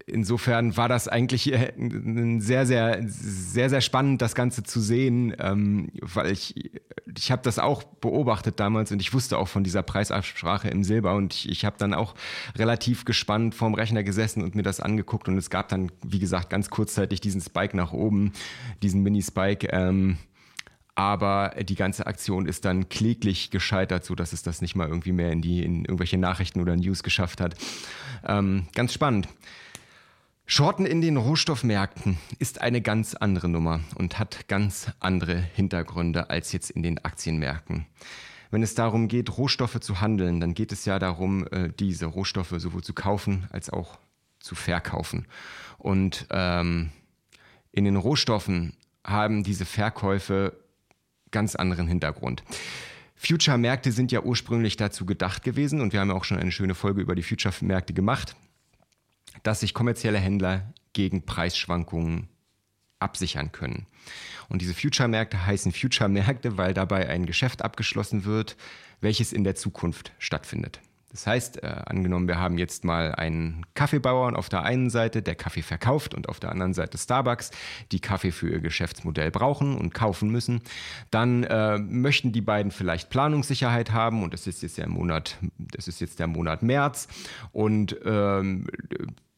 insofern 0.06 0.76
war 0.76 0.88
das 0.88 1.06
eigentlich 1.06 1.52
äh, 1.52 1.72
sehr, 2.40 2.66
sehr, 2.66 3.04
sehr, 3.06 3.70
sehr 3.70 3.80
spannend, 3.80 4.20
das 4.20 4.34
Ganze 4.34 4.64
zu 4.64 4.80
sehen, 4.80 5.32
ähm, 5.38 5.90
weil 6.00 6.32
ich, 6.32 6.72
ich 7.16 7.30
habe 7.30 7.42
das 7.42 7.60
auch 7.60 7.84
beobachtet 7.84 8.58
damals 8.58 8.90
und 8.90 9.00
ich 9.00 9.14
wusste 9.14 9.38
auch 9.38 9.46
von 9.46 9.62
dieser 9.62 9.84
Preisabsprache 9.84 10.68
im 10.68 10.82
Silber 10.82 11.14
und 11.14 11.34
ich, 11.34 11.48
ich 11.48 11.64
habe 11.64 11.76
dann 11.78 11.94
auch 11.94 12.16
relativ 12.56 13.04
gespannt 13.04 13.54
vorm 13.54 13.74
Rechner 13.74 14.02
gesessen 14.02 14.42
und 14.42 14.56
mir 14.56 14.64
das 14.64 14.80
angeguckt 14.80 15.28
und 15.28 15.38
es 15.38 15.48
gab 15.48 15.68
dann, 15.68 15.92
wie 16.04 16.18
gesagt, 16.18 16.50
ganz 16.50 16.68
kurzzeitig 16.68 17.20
diesen 17.20 17.40
Spike 17.40 17.76
nach 17.76 17.92
oben, 17.92 18.32
diesen 18.82 19.04
Mini-Spike. 19.04 19.68
Ähm, 19.70 20.18
aber 20.94 21.54
die 21.62 21.74
ganze 21.74 22.06
Aktion 22.06 22.46
ist 22.46 22.64
dann 22.64 22.88
kläglich 22.88 23.50
gescheitert, 23.50 24.04
sodass 24.04 24.32
es 24.32 24.42
das 24.42 24.60
nicht 24.60 24.74
mal 24.74 24.88
irgendwie 24.88 25.12
mehr 25.12 25.32
in 25.32 25.42
die 25.42 25.64
in 25.64 25.84
irgendwelche 25.84 26.18
Nachrichten 26.18 26.60
oder 26.60 26.76
News 26.76 27.02
geschafft 27.02 27.40
hat. 27.40 27.54
Ähm, 28.26 28.66
ganz 28.74 28.92
spannend. 28.92 29.28
Shorten 30.46 30.84
in 30.84 31.00
den 31.00 31.16
Rohstoffmärkten 31.16 32.18
ist 32.40 32.60
eine 32.60 32.80
ganz 32.80 33.14
andere 33.14 33.48
Nummer 33.48 33.80
und 33.94 34.18
hat 34.18 34.48
ganz 34.48 34.90
andere 34.98 35.36
Hintergründe 35.36 36.28
als 36.28 36.50
jetzt 36.50 36.70
in 36.70 36.82
den 36.82 36.98
Aktienmärkten. 37.04 37.86
Wenn 38.50 38.64
es 38.64 38.74
darum 38.74 39.06
geht, 39.06 39.38
Rohstoffe 39.38 39.78
zu 39.78 40.00
handeln, 40.00 40.40
dann 40.40 40.54
geht 40.54 40.72
es 40.72 40.84
ja 40.86 40.98
darum, 40.98 41.46
äh, 41.52 41.70
diese 41.78 42.06
Rohstoffe 42.06 42.54
sowohl 42.56 42.82
zu 42.82 42.94
kaufen 42.94 43.46
als 43.52 43.70
auch 43.70 43.98
zu 44.40 44.56
verkaufen. 44.56 45.26
Und 45.78 46.26
ähm, 46.30 46.90
in 47.70 47.84
den 47.84 47.94
Rohstoffen 47.94 48.76
haben 49.04 49.44
diese 49.44 49.64
Verkäufe 49.64 50.56
ganz 51.30 51.54
anderen 51.54 51.86
Hintergrund. 51.86 52.42
Future-Märkte 53.16 53.92
sind 53.92 54.12
ja 54.12 54.22
ursprünglich 54.22 54.76
dazu 54.76 55.04
gedacht 55.04 55.44
gewesen 55.44 55.80
und 55.80 55.92
wir 55.92 56.00
haben 56.00 56.08
ja 56.08 56.14
auch 56.14 56.24
schon 56.24 56.38
eine 56.38 56.52
schöne 56.52 56.74
Folge 56.74 57.02
über 57.02 57.14
die 57.14 57.22
Future-Märkte 57.22 57.92
gemacht, 57.92 58.34
dass 59.42 59.60
sich 59.60 59.74
kommerzielle 59.74 60.18
Händler 60.18 60.72
gegen 60.94 61.26
Preisschwankungen 61.26 62.28
absichern 62.98 63.52
können. 63.52 63.86
Und 64.48 64.62
diese 64.62 64.74
Future-Märkte 64.74 65.44
heißen 65.46 65.72
Future-Märkte, 65.72 66.56
weil 66.56 66.74
dabei 66.74 67.08
ein 67.08 67.26
Geschäft 67.26 67.62
abgeschlossen 67.62 68.24
wird, 68.24 68.56
welches 69.00 69.32
in 69.32 69.44
der 69.44 69.54
Zukunft 69.54 70.12
stattfindet. 70.18 70.80
Das 71.10 71.26
heißt, 71.26 71.62
äh, 71.62 71.66
angenommen, 71.86 72.28
wir 72.28 72.38
haben 72.38 72.56
jetzt 72.56 72.84
mal 72.84 73.14
einen 73.14 73.66
Kaffeebauern 73.74 74.36
auf 74.36 74.48
der 74.48 74.62
einen 74.62 74.90
Seite, 74.90 75.22
der 75.22 75.34
Kaffee 75.34 75.62
verkauft 75.62 76.14
und 76.14 76.28
auf 76.28 76.38
der 76.38 76.52
anderen 76.52 76.72
Seite 76.72 76.98
Starbucks, 76.98 77.50
die 77.90 78.00
Kaffee 78.00 78.30
für 78.30 78.48
ihr 78.48 78.60
Geschäftsmodell 78.60 79.30
brauchen 79.30 79.76
und 79.76 79.92
kaufen 79.92 80.30
müssen, 80.30 80.62
dann 81.10 81.42
äh, 81.44 81.78
möchten 81.78 82.30
die 82.30 82.40
beiden 82.40 82.70
vielleicht 82.70 83.10
Planungssicherheit 83.10 83.92
haben 83.92 84.22
und 84.22 84.34
es 84.34 84.46
ist 84.46 84.62
jetzt 84.62 84.78
der 84.78 84.88
Monat, 84.88 85.36
das 85.58 85.88
ist 85.88 86.00
jetzt 86.00 86.20
der 86.20 86.28
Monat 86.28 86.62
März 86.62 87.08
und 87.52 87.96
ähm, 88.04 88.66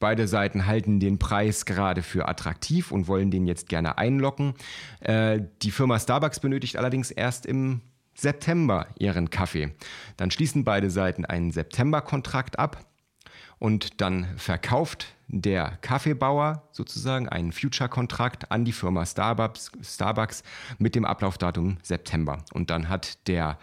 Beide 0.02 0.26
Seiten 0.26 0.66
halten 0.66 0.98
den 0.98 1.20
Preis 1.20 1.64
gerade 1.64 2.02
für 2.02 2.26
attraktiv 2.26 2.90
und 2.90 3.06
wollen 3.06 3.30
den 3.30 3.46
jetzt 3.46 3.68
gerne 3.68 3.98
einlocken. 3.98 4.54
Äh, 4.98 5.42
die 5.62 5.70
Firma 5.70 6.00
Starbucks 6.00 6.40
benötigt 6.40 6.76
allerdings 6.76 7.12
erst 7.12 7.46
im 7.46 7.82
September 8.14 8.86
ihren 8.98 9.30
Kaffee. 9.30 9.74
Dann 10.16 10.30
schließen 10.30 10.64
beide 10.64 10.90
Seiten 10.90 11.24
einen 11.24 11.50
September-Kontrakt 11.50 12.58
ab 12.58 12.84
und 13.58 14.00
dann 14.00 14.26
verkauft 14.38 15.14
der 15.28 15.78
Kaffeebauer 15.80 16.68
sozusagen 16.72 17.28
einen 17.28 17.52
Future-Kontrakt 17.52 18.50
an 18.50 18.64
die 18.64 18.72
Firma 18.72 19.06
Starbucks, 19.06 19.70
Starbucks 19.82 20.42
mit 20.78 20.94
dem 20.94 21.04
Ablaufdatum 21.04 21.78
September. 21.82 22.44
Und 22.52 22.70
dann 22.70 22.88
hat 22.88 23.26
der 23.28 23.58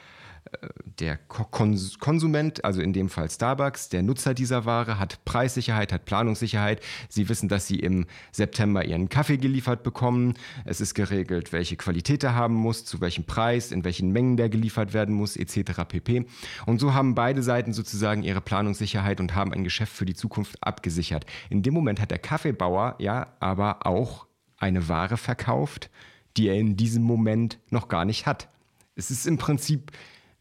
der 0.99 1.17
Konsument, 1.17 2.63
also 2.65 2.81
in 2.81 2.93
dem 2.93 3.09
Fall 3.09 3.29
Starbucks, 3.29 3.89
der 3.89 4.03
Nutzer 4.03 4.33
dieser 4.33 4.65
Ware, 4.65 4.99
hat 4.99 5.23
Preissicherheit, 5.25 5.93
hat 5.93 6.05
Planungssicherheit. 6.05 6.81
Sie 7.07 7.29
wissen, 7.29 7.47
dass 7.49 7.67
sie 7.67 7.79
im 7.79 8.05
September 8.31 8.85
ihren 8.85 9.09
Kaffee 9.09 9.37
geliefert 9.37 9.83
bekommen. 9.83 10.33
Es 10.65 10.81
ist 10.81 10.93
geregelt, 10.93 11.53
welche 11.53 11.77
Qualität 11.77 12.23
er 12.23 12.35
haben 12.35 12.55
muss, 12.55 12.85
zu 12.85 13.01
welchem 13.01 13.23
Preis, 13.25 13.71
in 13.71 13.83
welchen 13.83 14.11
Mengen 14.11 14.37
der 14.37 14.49
geliefert 14.49 14.93
werden 14.93 15.15
muss, 15.15 15.37
etc. 15.37 15.83
pp. 15.87 16.25
Und 16.65 16.79
so 16.79 16.93
haben 16.93 17.15
beide 17.15 17.43
Seiten 17.43 17.73
sozusagen 17.73 18.23
ihre 18.23 18.41
Planungssicherheit 18.41 19.19
und 19.19 19.35
haben 19.35 19.53
ein 19.53 19.63
Geschäft 19.63 19.93
für 19.93 20.05
die 20.05 20.15
Zukunft 20.15 20.57
abgesichert. 20.61 21.25
In 21.49 21.63
dem 21.63 21.73
Moment 21.73 22.01
hat 22.01 22.11
der 22.11 22.19
Kaffeebauer 22.19 22.95
ja 22.99 23.27
aber 23.39 23.85
auch 23.85 24.27
eine 24.57 24.89
Ware 24.89 25.17
verkauft, 25.17 25.89
die 26.35 26.47
er 26.47 26.55
in 26.55 26.75
diesem 26.75 27.03
Moment 27.03 27.59
noch 27.69 27.87
gar 27.87 28.05
nicht 28.05 28.25
hat. 28.25 28.49
Es 28.95 29.11
ist 29.11 29.25
im 29.25 29.37
Prinzip 29.37 29.91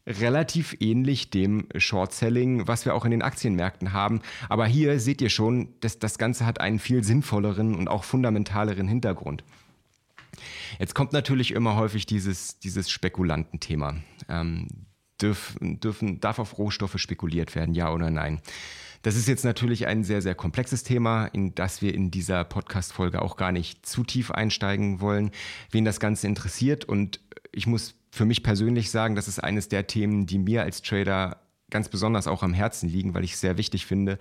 relativ 0.09 0.75
ähnlich 0.79 1.29
dem 1.29 1.67
Short-Selling, 1.75 2.67
was 2.67 2.85
wir 2.85 2.95
auch 2.95 3.05
in 3.05 3.11
den 3.11 3.21
Aktienmärkten 3.21 3.93
haben. 3.93 4.21
Aber 4.49 4.65
hier 4.65 4.99
seht 4.99 5.21
ihr 5.21 5.29
schon, 5.29 5.69
dass 5.81 5.99
das 5.99 6.17
Ganze 6.17 6.45
hat 6.45 6.59
einen 6.59 6.79
viel 6.79 7.03
sinnvolleren 7.03 7.75
und 7.75 7.87
auch 7.87 8.03
fundamentaleren 8.03 8.87
Hintergrund. 8.87 9.43
Jetzt 10.79 10.95
kommt 10.95 11.13
natürlich 11.13 11.51
immer 11.51 11.75
häufig 11.75 12.05
dieses, 12.05 12.59
dieses 12.59 12.89
Spekulantenthema. 12.89 13.97
Ähm, 14.27 14.67
dürfen, 15.21 15.79
dürfen, 15.79 16.19
darf 16.19 16.39
auf 16.39 16.57
Rohstoffe 16.57 16.97
spekuliert 16.97 17.55
werden, 17.55 17.75
ja 17.75 17.91
oder 17.93 18.09
nein? 18.09 18.41
Das 19.01 19.15
ist 19.15 19.27
jetzt 19.27 19.45
natürlich 19.45 19.87
ein 19.87 20.03
sehr, 20.03 20.21
sehr 20.21 20.35
komplexes 20.35 20.83
Thema, 20.83 21.27
in 21.27 21.55
das 21.55 21.81
wir 21.81 21.93
in 21.93 22.11
dieser 22.11 22.43
Podcast-Folge 22.43 23.21
auch 23.21 23.37
gar 23.37 23.51
nicht 23.51 23.85
zu 23.85 24.03
tief 24.03 24.31
einsteigen 24.31 24.99
wollen. 24.99 25.31
Wen 25.71 25.85
das 25.85 26.01
Ganze 26.01 26.27
interessiert 26.27 26.83
und 26.83 27.21
ich 27.51 27.65
muss 27.65 27.95
für 28.11 28.25
mich 28.25 28.43
persönlich 28.43 28.91
sagen, 28.91 29.15
das 29.15 29.27
ist 29.27 29.39
eines 29.39 29.69
der 29.69 29.87
Themen, 29.87 30.25
die 30.25 30.39
mir 30.39 30.63
als 30.63 30.81
Trader 30.81 31.37
ganz 31.69 31.89
besonders 31.89 32.27
auch 32.27 32.43
am 32.43 32.53
Herzen 32.53 32.89
liegen, 32.89 33.13
weil 33.13 33.23
ich 33.23 33.33
es 33.33 33.41
sehr 33.41 33.57
wichtig 33.57 33.85
finde, 33.85 34.17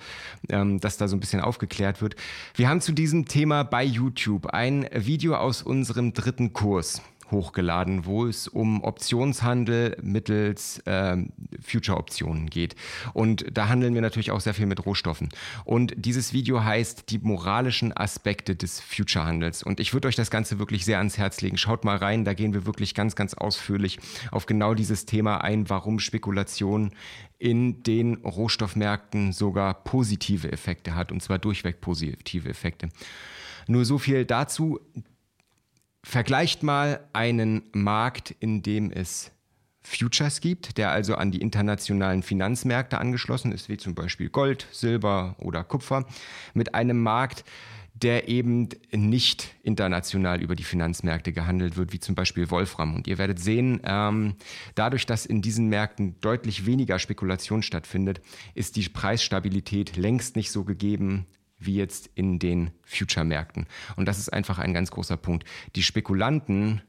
ähm, 0.51 0.81
dass 0.81 0.97
da 0.97 1.09
so 1.09 1.17
ein 1.17 1.21
bisschen 1.21 1.41
aufgeklärt 1.41 2.03
wird. 2.03 2.17
Wir 2.55 2.69
haben 2.69 2.81
zu 2.81 2.93
diesem 2.93 3.27
Thema 3.27 3.63
bei 3.63 3.85
YouTube 3.85 4.47
ein 4.47 4.87
Video 4.93 5.35
aus 5.37 5.63
unserem 5.63 6.13
dritten 6.13 6.53
Kurs 6.53 7.03
hochgeladen, 7.31 8.07
wo 8.07 8.27
es 8.27 8.49
um 8.49 8.83
Optionshandel 8.83 9.97
mittels 10.03 10.79
äh, 10.81 11.17
Future-Optionen 11.61 12.51
geht. 12.51 12.77
Und 13.13 13.47
da 13.53 13.69
handeln 13.69 13.95
wir 13.95 14.01
natürlich 14.01 14.31
auch 14.31 14.41
sehr 14.41 14.55
viel 14.55 14.67
mit 14.67 14.85
Rohstoffen. 14.85 15.29
Und 15.65 15.95
dieses 15.97 16.33
Video 16.33 16.65
heißt 16.65 17.11
die 17.11 17.19
moralischen 17.19 17.97
Aspekte 17.97 18.57
des 18.57 18.81
Future-Handels. 18.81 19.63
Und 19.63 19.81
ich 19.81 19.93
würde 19.93 20.09
euch 20.09 20.17
das 20.17 20.31
Ganze 20.31 20.59
wirklich 20.59 20.85
sehr 20.85 20.99
ans 20.99 21.19
Herz 21.19 21.41
legen. 21.41 21.59
Schaut 21.59 21.85
mal 21.85 21.97
rein, 21.97 22.25
da 22.25 22.35
gehen 22.35 22.55
wir 22.55 22.67
wirklich 22.67 22.95
ganz, 22.95 23.17
ganz 23.17 23.35
ausführlich 23.35 23.99
auf 24.31 24.47
genau 24.47 24.75
dieses 24.75 25.07
Thema 25.07 25.43
ein, 25.43 25.69
warum 25.71 25.99
Spekulation 25.99 26.93
in 27.39 27.83
den 27.85 28.17
Rohstoffmärkten 28.17 29.33
sogar 29.33 29.75
positive 29.85 30.51
Effekte 30.51 30.95
hat, 30.95 31.13
und 31.13 31.23
zwar 31.23 31.39
durchweg 31.39 31.81
positive 31.81 32.49
Effekte. 32.49 32.89
Nur 33.69 33.85
so 33.85 33.99
viel 33.99 34.25
dazu. 34.25 34.81
Vergleicht 36.05 36.63
mal 36.63 37.09
einen 37.13 37.63
Markt, 37.73 38.31
in 38.39 38.63
dem 38.63 38.91
es 38.91 39.33
Futures 39.83 40.41
gibt, 40.41 40.77
der 40.77 40.91
also 40.91 41.15
an 41.15 41.31
die 41.31 41.41
internationalen 41.41 42.23
Finanzmärkte 42.23 42.99
angeschlossen 42.99 43.53
ist, 43.53 43.69
wie 43.69 43.79
zum 43.79 43.95
Beispiel 43.95 44.29
Gold, 44.29 44.67
Silber 44.71 45.37
oder 45.39 45.65
Kupfer, 45.65 46.05
mit 46.55 46.75
einem 46.75 47.03
Markt, 47.03 47.45
der 47.95 48.29
eben 48.29 48.69
nicht 48.93 49.55
international 49.63 50.41
über 50.41 50.55
die 50.55 50.63
Finanzmärkte 50.63 51.33
gehandelt 51.33 51.77
wird, 51.77 51.93
wie 51.93 51.99
zum 51.99 52.15
Beispiel 52.15 52.51
Wolfram. 52.51 52.95
Und 52.95 53.09
ihr 53.09 53.19
werdet 53.19 53.41
sehen, 53.41 53.81
ähm, 53.83 54.37
dadurch, 54.75 55.07
dass 55.07 55.27
in 55.27 55.43
diesen 55.43 55.69
Märkten 55.69 56.21
deutlich 56.21 56.67
weniger 56.67 56.99
Spekulation 56.99 57.63
stattfindet, 57.63 58.21
ist 58.55 58.77
die 58.77 58.89
Preisstabilität 58.89 59.97
längst 59.97 60.37
nicht 60.37 60.53
so 60.53 60.65
gegeben, 60.65 61.27
wie 61.59 61.75
jetzt 61.75 62.11
in 62.15 62.39
den 62.39 62.71
Future-Märkten. 62.85 63.67
Und 63.97 64.07
das 64.07 64.19
ist 64.19 64.33
einfach 64.33 64.59
ein 64.59 64.75
ganz 64.75 64.91
großer 64.91 65.17
Punkt. 65.17 65.47
Die 65.77 65.83
Spekulanten, 65.83 66.83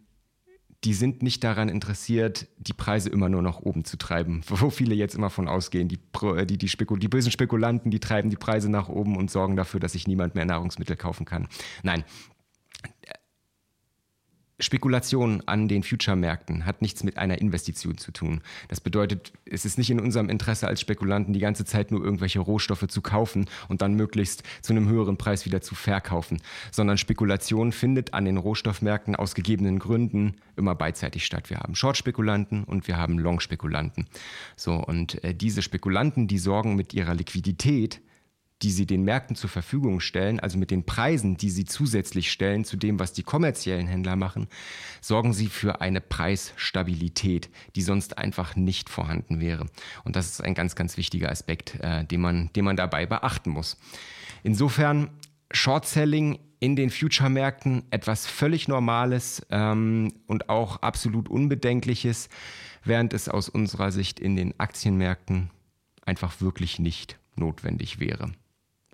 die 0.84 0.93
sind 0.93 1.23
nicht 1.23 1.43
daran 1.43 1.69
interessiert, 1.69 2.47
die 2.58 2.73
Preise 2.73 3.10
immer 3.10 3.29
nur 3.29 3.41
nach 3.41 3.60
oben 3.60 3.84
zu 3.84 3.97
treiben, 3.97 4.41
wo 4.47 4.69
viele 4.69 4.95
jetzt 4.95 5.15
immer 5.15 5.29
von 5.29 5.47
ausgehen. 5.47 5.88
Die, 5.88 5.99
die, 6.45 6.58
die, 6.58 6.69
Spekul 6.69 6.99
die 6.99 7.08
bösen 7.08 7.32
Spekulanten, 7.32 7.91
die 7.91 7.99
treiben 7.99 8.29
die 8.29 8.38
Preise 8.38 8.69
nach 8.69 8.89
oben 8.89 9.17
und 9.17 9.32
sorgen 9.32 9.55
dafür, 9.55 9.79
dass 9.79 9.93
sich 9.93 10.08
niemand 10.08 10.36
mehr 10.36 10.45
Nahrungsmittel 10.45 10.95
kaufen 10.95 11.25
kann. 11.25 11.47
Nein, 11.84 12.03
Spekulation 14.59 15.41
an 15.45 15.67
den 15.67 15.83
Future-Märkten 15.83 16.65
hat 16.65 16.81
nichts 16.81 17.03
mit 17.03 17.17
einer 17.17 17.39
Investition 17.39 17.97
zu 17.97 18.11
tun. 18.11 18.41
Das 18.67 18.81
bedeutet, 18.81 19.31
es 19.45 19.63
ist 19.63 19.77
nicht 19.77 19.89
in 19.89 19.99
unserem 19.99 20.29
Interesse 20.29 20.67
als 20.67 20.81
Spekulanten, 20.81 21.33
die 21.33 21.39
ganze 21.39 21.63
Zeit 21.63 21.91
nur 21.91 22.03
irgendwelche 22.03 22.39
Rohstoffe 22.39 22.87
zu 22.87 23.01
kaufen 23.01 23.45
und 23.69 23.81
dann 23.81 23.93
möglichst 23.93 24.43
zu 24.61 24.73
einem 24.73 24.89
höheren 24.89 25.17
Preis 25.17 25.45
wieder 25.45 25.61
zu 25.61 25.75
verkaufen, 25.75 26.41
sondern 26.71 26.97
Spekulation 26.97 27.71
findet 27.71 28.13
an 28.13 28.25
den 28.25 28.37
Rohstoffmärkten 28.37 29.15
aus 29.15 29.33
gegebenen 29.33 29.79
Gründen 29.79 30.35
immer 30.57 30.75
beidseitig 30.75 31.25
statt. 31.25 31.49
Wir 31.49 31.59
haben 31.59 31.75
Short-Spekulanten 31.75 32.65
und 32.65 32.87
wir 32.87 32.97
haben 32.97 33.17
Long-Spekulanten. 33.17 34.07
So, 34.57 34.73
und 34.73 35.23
äh, 35.23 35.33
diese 35.33 35.61
Spekulanten, 35.61 36.27
die 36.27 36.37
sorgen 36.37 36.75
mit 36.75 36.93
ihrer 36.93 37.15
Liquidität 37.15 38.01
die 38.61 38.71
sie 38.71 38.85
den 38.85 39.03
Märkten 39.03 39.35
zur 39.35 39.49
Verfügung 39.49 40.01
stellen, 40.01 40.39
also 40.39 40.57
mit 40.57 40.71
den 40.71 40.85
Preisen, 40.85 41.37
die 41.37 41.49
sie 41.49 41.65
zusätzlich 41.65 42.31
stellen 42.31 42.65
zu 42.65 42.75
dem, 42.75 42.99
was 42.99 43.13
die 43.13 43.23
kommerziellen 43.23 43.87
Händler 43.87 44.17
machen, 44.17 44.47
sorgen 45.01 45.33
sie 45.33 45.47
für 45.47 45.79
eine 45.81 46.01
Preisstabilität, 46.01 47.49
die 47.75 47.81
sonst 47.81 48.17
einfach 48.17 48.55
nicht 48.55 48.89
vorhanden 48.89 49.39
wäre. 49.39 49.65
Und 50.03 50.15
das 50.15 50.29
ist 50.29 50.41
ein 50.41 50.55
ganz, 50.55 50.75
ganz 50.75 50.97
wichtiger 50.97 51.31
Aspekt, 51.31 51.75
äh, 51.79 52.03
den, 52.03 52.19
man, 52.19 52.49
den 52.53 52.65
man 52.65 52.75
dabei 52.75 53.05
beachten 53.05 53.51
muss. 53.51 53.77
Insofern 54.43 55.09
Short-Selling 55.51 56.39
in 56.59 56.75
den 56.75 56.89
Future-Märkten 56.89 57.83
etwas 57.91 58.27
völlig 58.27 58.67
Normales 58.67 59.45
ähm, 59.49 60.13
und 60.27 60.49
auch 60.49 60.81
absolut 60.81 61.29
Unbedenkliches, 61.29 62.27
während 62.83 63.13
es 63.13 63.29
aus 63.29 63.47
unserer 63.47 63.93
Sicht 63.93 64.19
in 64.19 64.35
den 64.35 64.59
Aktienmärkten 64.59 65.49
einfach 66.05 66.41
wirklich 66.41 66.77
nicht 66.77 67.17
notwendig 67.35 68.01
wäre 68.01 68.31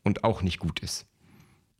und 0.05 0.23
auch 0.23 0.41
nicht 0.41 0.59
gut 0.59 0.79
ist. 0.79 1.05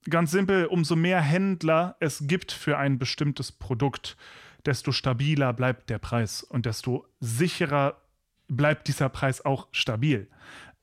Ganz 0.09 0.31
simpel, 0.31 0.65
umso 0.65 0.95
mehr 0.95 1.21
Händler 1.21 1.95
es 1.99 2.27
gibt 2.27 2.51
für 2.51 2.77
ein 2.77 2.99
bestimmtes 2.99 3.51
Produkt, 3.51 4.17
desto 4.65 4.91
stabiler 4.91 5.53
bleibt 5.53 5.89
der 5.89 5.99
Preis 5.99 6.43
und 6.43 6.65
desto 6.65 7.07
sicherer 7.19 8.01
bleibt 8.47 8.87
dieser 8.87 9.09
Preis 9.09 9.43
auch 9.45 9.67
stabil. 9.71 10.27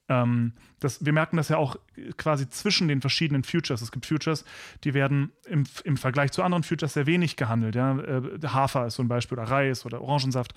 Ähm, 0.09 0.55
das, 0.81 1.05
wir 1.05 1.13
merken 1.13 1.37
das 1.37 1.49
ja 1.49 1.57
auch 1.57 1.77
quasi 2.17 2.49
zwischen 2.49 2.89
den 2.89 3.01
verschiedenen 3.01 3.45
Futures. 3.45 3.83
Es 3.83 3.93
gibt 3.93 4.07
Futures, 4.07 4.45
die 4.83 4.95
werden 4.95 5.33
im, 5.47 5.65
im 5.85 5.97
Vergleich 5.97 6.33
zu 6.33 6.43
anderen 6.43 6.65
Futures 6.65 6.95
sehr 6.95 7.07
wenig 7.07 7.37
gehandelt. 7.37 7.77
Ja? 7.77 7.99
Äh, 7.99 8.23
Hafer 8.49 8.87
ist 8.87 8.97
so 8.97 9.03
ein 9.03 9.09
Beispiel 9.09 9.39
oder 9.39 9.49
Reis 9.49 9.87
oder 9.87 10.01
Orangensaft. 10.01 10.55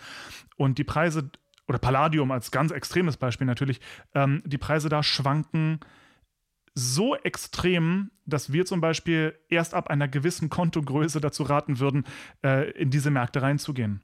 Und 0.58 0.78
die 0.80 0.84
Preise, 0.84 1.30
oder 1.68 1.78
Palladium 1.78 2.32
als 2.32 2.50
ganz 2.50 2.72
extremes 2.72 3.18
Beispiel 3.18 3.46
natürlich, 3.46 3.80
ähm, 4.16 4.42
die 4.46 4.58
Preise 4.58 4.90
da 4.90 5.04
schwanken 5.04 5.80
so 6.76 7.16
extrem, 7.16 8.12
dass 8.26 8.52
wir 8.52 8.66
zum 8.66 8.82
Beispiel 8.82 9.38
erst 9.50 9.74
ab 9.74 9.90
einer 9.90 10.08
gewissen 10.08 10.50
Kontogröße 10.50 11.22
dazu 11.22 11.44
raten 11.44 11.80
würden, 11.80 12.04
äh, 12.44 12.70
in 12.72 12.90
diese 12.90 13.12
Märkte 13.12 13.42
reinzugehen. 13.42 14.02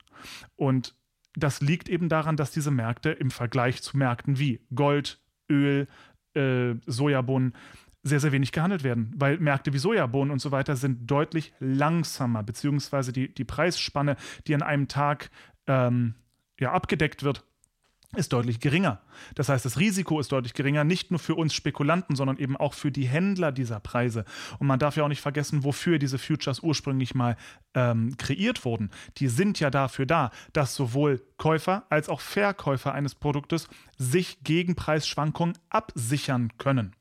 Und 0.55 0.95
das 1.35 1.61
liegt 1.61 1.89
eben 1.89 2.09
daran, 2.09 2.37
dass 2.37 2.51
diese 2.51 2.71
Märkte 2.71 3.11
im 3.11 3.29
Vergleich 3.29 3.81
zu 3.81 3.97
Märkten 3.97 4.39
wie 4.39 4.61
Gold, 4.73 5.21
Öl, 5.49 5.87
äh, 6.33 6.75
Sojabohnen 6.85 7.53
sehr, 8.03 8.19
sehr 8.19 8.31
wenig 8.31 8.51
gehandelt 8.51 8.83
werden, 8.83 9.13
weil 9.15 9.37
Märkte 9.37 9.73
wie 9.73 9.77
Sojabohnen 9.77 10.31
und 10.31 10.39
so 10.39 10.51
weiter 10.51 10.75
sind 10.75 11.11
deutlich 11.11 11.53
langsamer, 11.59 12.41
beziehungsweise 12.41 13.13
die, 13.13 13.33
die 13.33 13.43
Preisspanne, 13.43 14.15
die 14.47 14.55
an 14.55 14.63
einem 14.63 14.87
Tag 14.87 15.29
ähm, 15.67 16.15
ja, 16.59 16.71
abgedeckt 16.71 17.21
wird, 17.23 17.43
ist 18.15 18.33
deutlich 18.33 18.59
geringer. 18.59 19.01
Das 19.35 19.49
heißt, 19.49 19.63
das 19.63 19.79
Risiko 19.79 20.19
ist 20.19 20.31
deutlich 20.31 20.53
geringer, 20.53 20.83
nicht 20.83 21.11
nur 21.11 21.19
für 21.19 21.35
uns 21.35 21.53
Spekulanten, 21.53 22.15
sondern 22.15 22.37
eben 22.37 22.57
auch 22.57 22.73
für 22.73 22.91
die 22.91 23.07
Händler 23.07 23.51
dieser 23.51 23.79
Preise. 23.79 24.25
Und 24.59 24.67
man 24.67 24.79
darf 24.79 24.97
ja 24.97 25.03
auch 25.03 25.09
nicht 25.09 25.21
vergessen, 25.21 25.63
wofür 25.63 25.97
diese 25.97 26.17
Futures 26.17 26.59
ursprünglich 26.59 27.15
mal 27.15 27.37
ähm, 27.73 28.15
kreiert 28.17 28.65
wurden. 28.65 28.91
Die 29.17 29.27
sind 29.27 29.59
ja 29.59 29.69
dafür 29.69 30.05
da, 30.05 30.31
dass 30.53 30.75
sowohl 30.75 31.21
Käufer 31.37 31.85
als 31.89 32.09
auch 32.09 32.21
Verkäufer 32.21 32.93
eines 32.93 33.15
Produktes 33.15 33.67
sich 33.97 34.43
gegen 34.43 34.75
Preisschwankungen 34.75 35.57
absichern 35.69 36.51
können. 36.57 36.95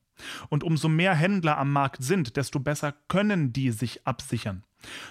Und 0.49 0.65
umso 0.65 0.89
mehr 0.89 1.15
Händler 1.15 1.59
am 1.59 1.73
Markt 1.73 2.03
sind, 2.03 2.37
desto 2.37 2.61
besser 2.61 2.95
können 3.09 3.53
die 3.53 3.71
sich 3.71 4.07
absichern. 4.07 4.65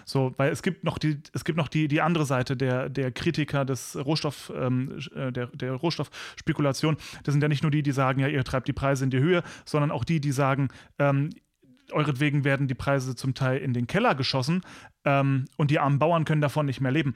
So, 0.06 0.34
weil 0.38 0.52
es 0.52 0.64
gibt 0.64 0.84
noch 0.84 0.98
die, 0.98 1.22
es 1.34 1.44
gibt 1.44 1.58
noch 1.58 1.68
die, 1.68 1.88
die 1.88 2.02
andere 2.02 2.26
Seite 2.26 2.58
der, 2.58 2.90
der 2.90 3.12
Kritiker 3.12 3.66
des 3.66 3.96
Rohstoff, 3.96 4.52
ähm, 4.56 5.00
äh, 5.16 5.32
der, 5.32 5.48
der 5.48 5.74
Rohstoffspekulation. 5.74 6.98
Das 7.24 7.34
sind 7.34 7.42
ja 7.42 7.48
nicht 7.48 7.62
nur 7.62 7.72
die, 7.72 7.84
die 7.84 7.92
sagen, 7.92 8.20
ja, 8.20 8.28
ihr 8.28 8.44
treibt 8.44 8.68
die 8.68 8.74
Preise 8.74 9.04
in 9.04 9.10
die 9.10 9.20
Höhe, 9.20 9.44
sondern 9.66 9.92
auch 9.92 10.04
die, 10.04 10.20
die 10.20 10.32
sagen, 10.32 10.70
ähm, 10.98 11.30
euretwegen 11.92 12.44
werden 12.44 12.68
die 12.68 12.76
Preise 12.76 13.16
zum 13.16 13.34
Teil 13.34 13.60
in 13.60 13.74
den 13.74 13.88
Keller 13.88 14.16
geschossen 14.16 14.62
ähm, 15.06 15.46
und 15.58 15.72
die 15.72 15.80
armen 15.80 16.00
Bauern 16.00 16.26
können 16.26 16.42
davon 16.42 16.66
nicht 16.66 16.82
mehr 16.82 16.92
leben. 16.92 17.16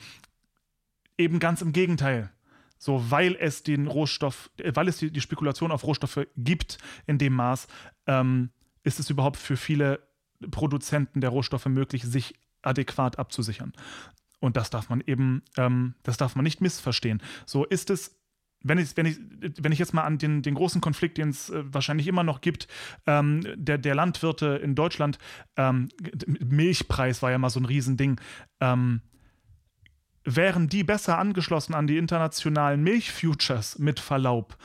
Eben 1.18 1.40
ganz 1.40 1.62
im 1.62 1.74
Gegenteil. 1.74 2.32
So, 2.78 3.10
weil 3.10 3.38
es 3.40 3.64
den 3.64 3.88
Rohstoff, 3.88 4.50
äh, 4.58 4.72
weil 4.76 4.88
es 4.88 4.98
die, 4.98 5.12
die 5.12 5.22
Spekulation 5.22 5.72
auf 5.72 5.84
Rohstoffe 5.84 6.28
gibt 6.36 6.78
in 7.08 7.18
dem 7.18 7.34
Maß, 7.34 7.68
ähm, 8.08 8.50
ist 8.84 9.00
es 9.00 9.10
überhaupt 9.10 9.38
für 9.38 9.58
viele 9.58 10.08
Produzenten 10.52 11.22
der 11.22 11.30
Rohstoffe 11.30 11.66
möglich, 11.68 12.04
sich 12.04 12.34
adäquat 12.62 13.20
abzusichern. 13.20 13.74
Und 14.40 14.58
das 14.58 14.70
darf 14.70 14.90
man 14.90 15.02
eben, 15.06 15.42
ähm, 15.58 15.96
das 16.04 16.18
darf 16.18 16.36
man 16.36 16.44
nicht 16.44 16.60
missverstehen. 16.60 17.22
So 17.46 17.64
ist 17.64 17.90
es 17.90 18.18
wenn 18.64 18.78
ich, 18.78 18.96
wenn, 18.96 19.06
ich, 19.06 19.18
wenn 19.62 19.72
ich 19.72 19.80
jetzt 19.80 19.94
mal 19.94 20.04
an 20.04 20.18
den, 20.18 20.42
den 20.42 20.56
großen 20.56 20.82
Konflikt, 20.82 21.18
den 21.18 21.30
es 21.30 21.50
äh, 21.50 21.64
wahrscheinlich 21.66 22.08
immer 22.08 22.24
noch 22.24 22.42
gibt, 22.42 22.68
ähm, 23.06 23.42
der, 23.56 23.78
der 23.78 23.94
Landwirte 23.94 24.60
in 24.64 24.74
Deutschland, 24.74 25.20
ähm, 25.58 25.90
Milchpreis 26.26 27.22
war 27.22 27.32
ja 27.32 27.38
mal 27.38 27.50
so 27.50 27.60
ein 27.60 27.66
Riesending, 27.66 28.20
ähm, 28.62 29.02
wären 30.26 30.68
die 30.68 30.84
besser 30.84 31.18
angeschlossen 31.18 31.74
an 31.74 31.88
die 31.88 31.98
internationalen 31.98 32.84
Milchfutures 32.84 33.80
mit 33.80 34.00
Verlaub, 34.00 34.58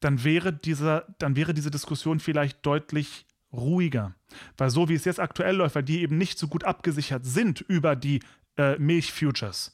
dann 0.00 0.24
wäre, 0.24 0.52
dieser, 0.52 1.06
dann 1.18 1.36
wäre 1.36 1.54
diese 1.54 1.70
Diskussion 1.70 2.20
vielleicht 2.20 2.64
deutlich 2.64 3.26
ruhiger. 3.52 4.14
Weil 4.56 4.70
so 4.70 4.88
wie 4.88 4.94
es 4.94 5.04
jetzt 5.04 5.20
aktuell 5.20 5.56
läuft, 5.56 5.74
weil 5.74 5.82
die 5.82 6.00
eben 6.00 6.16
nicht 6.16 6.38
so 6.38 6.48
gut 6.48 6.64
abgesichert 6.64 7.24
sind 7.26 7.60
über 7.60 7.96
die 7.96 8.20
äh, 8.56 8.78
Milchfutures, 8.78 9.72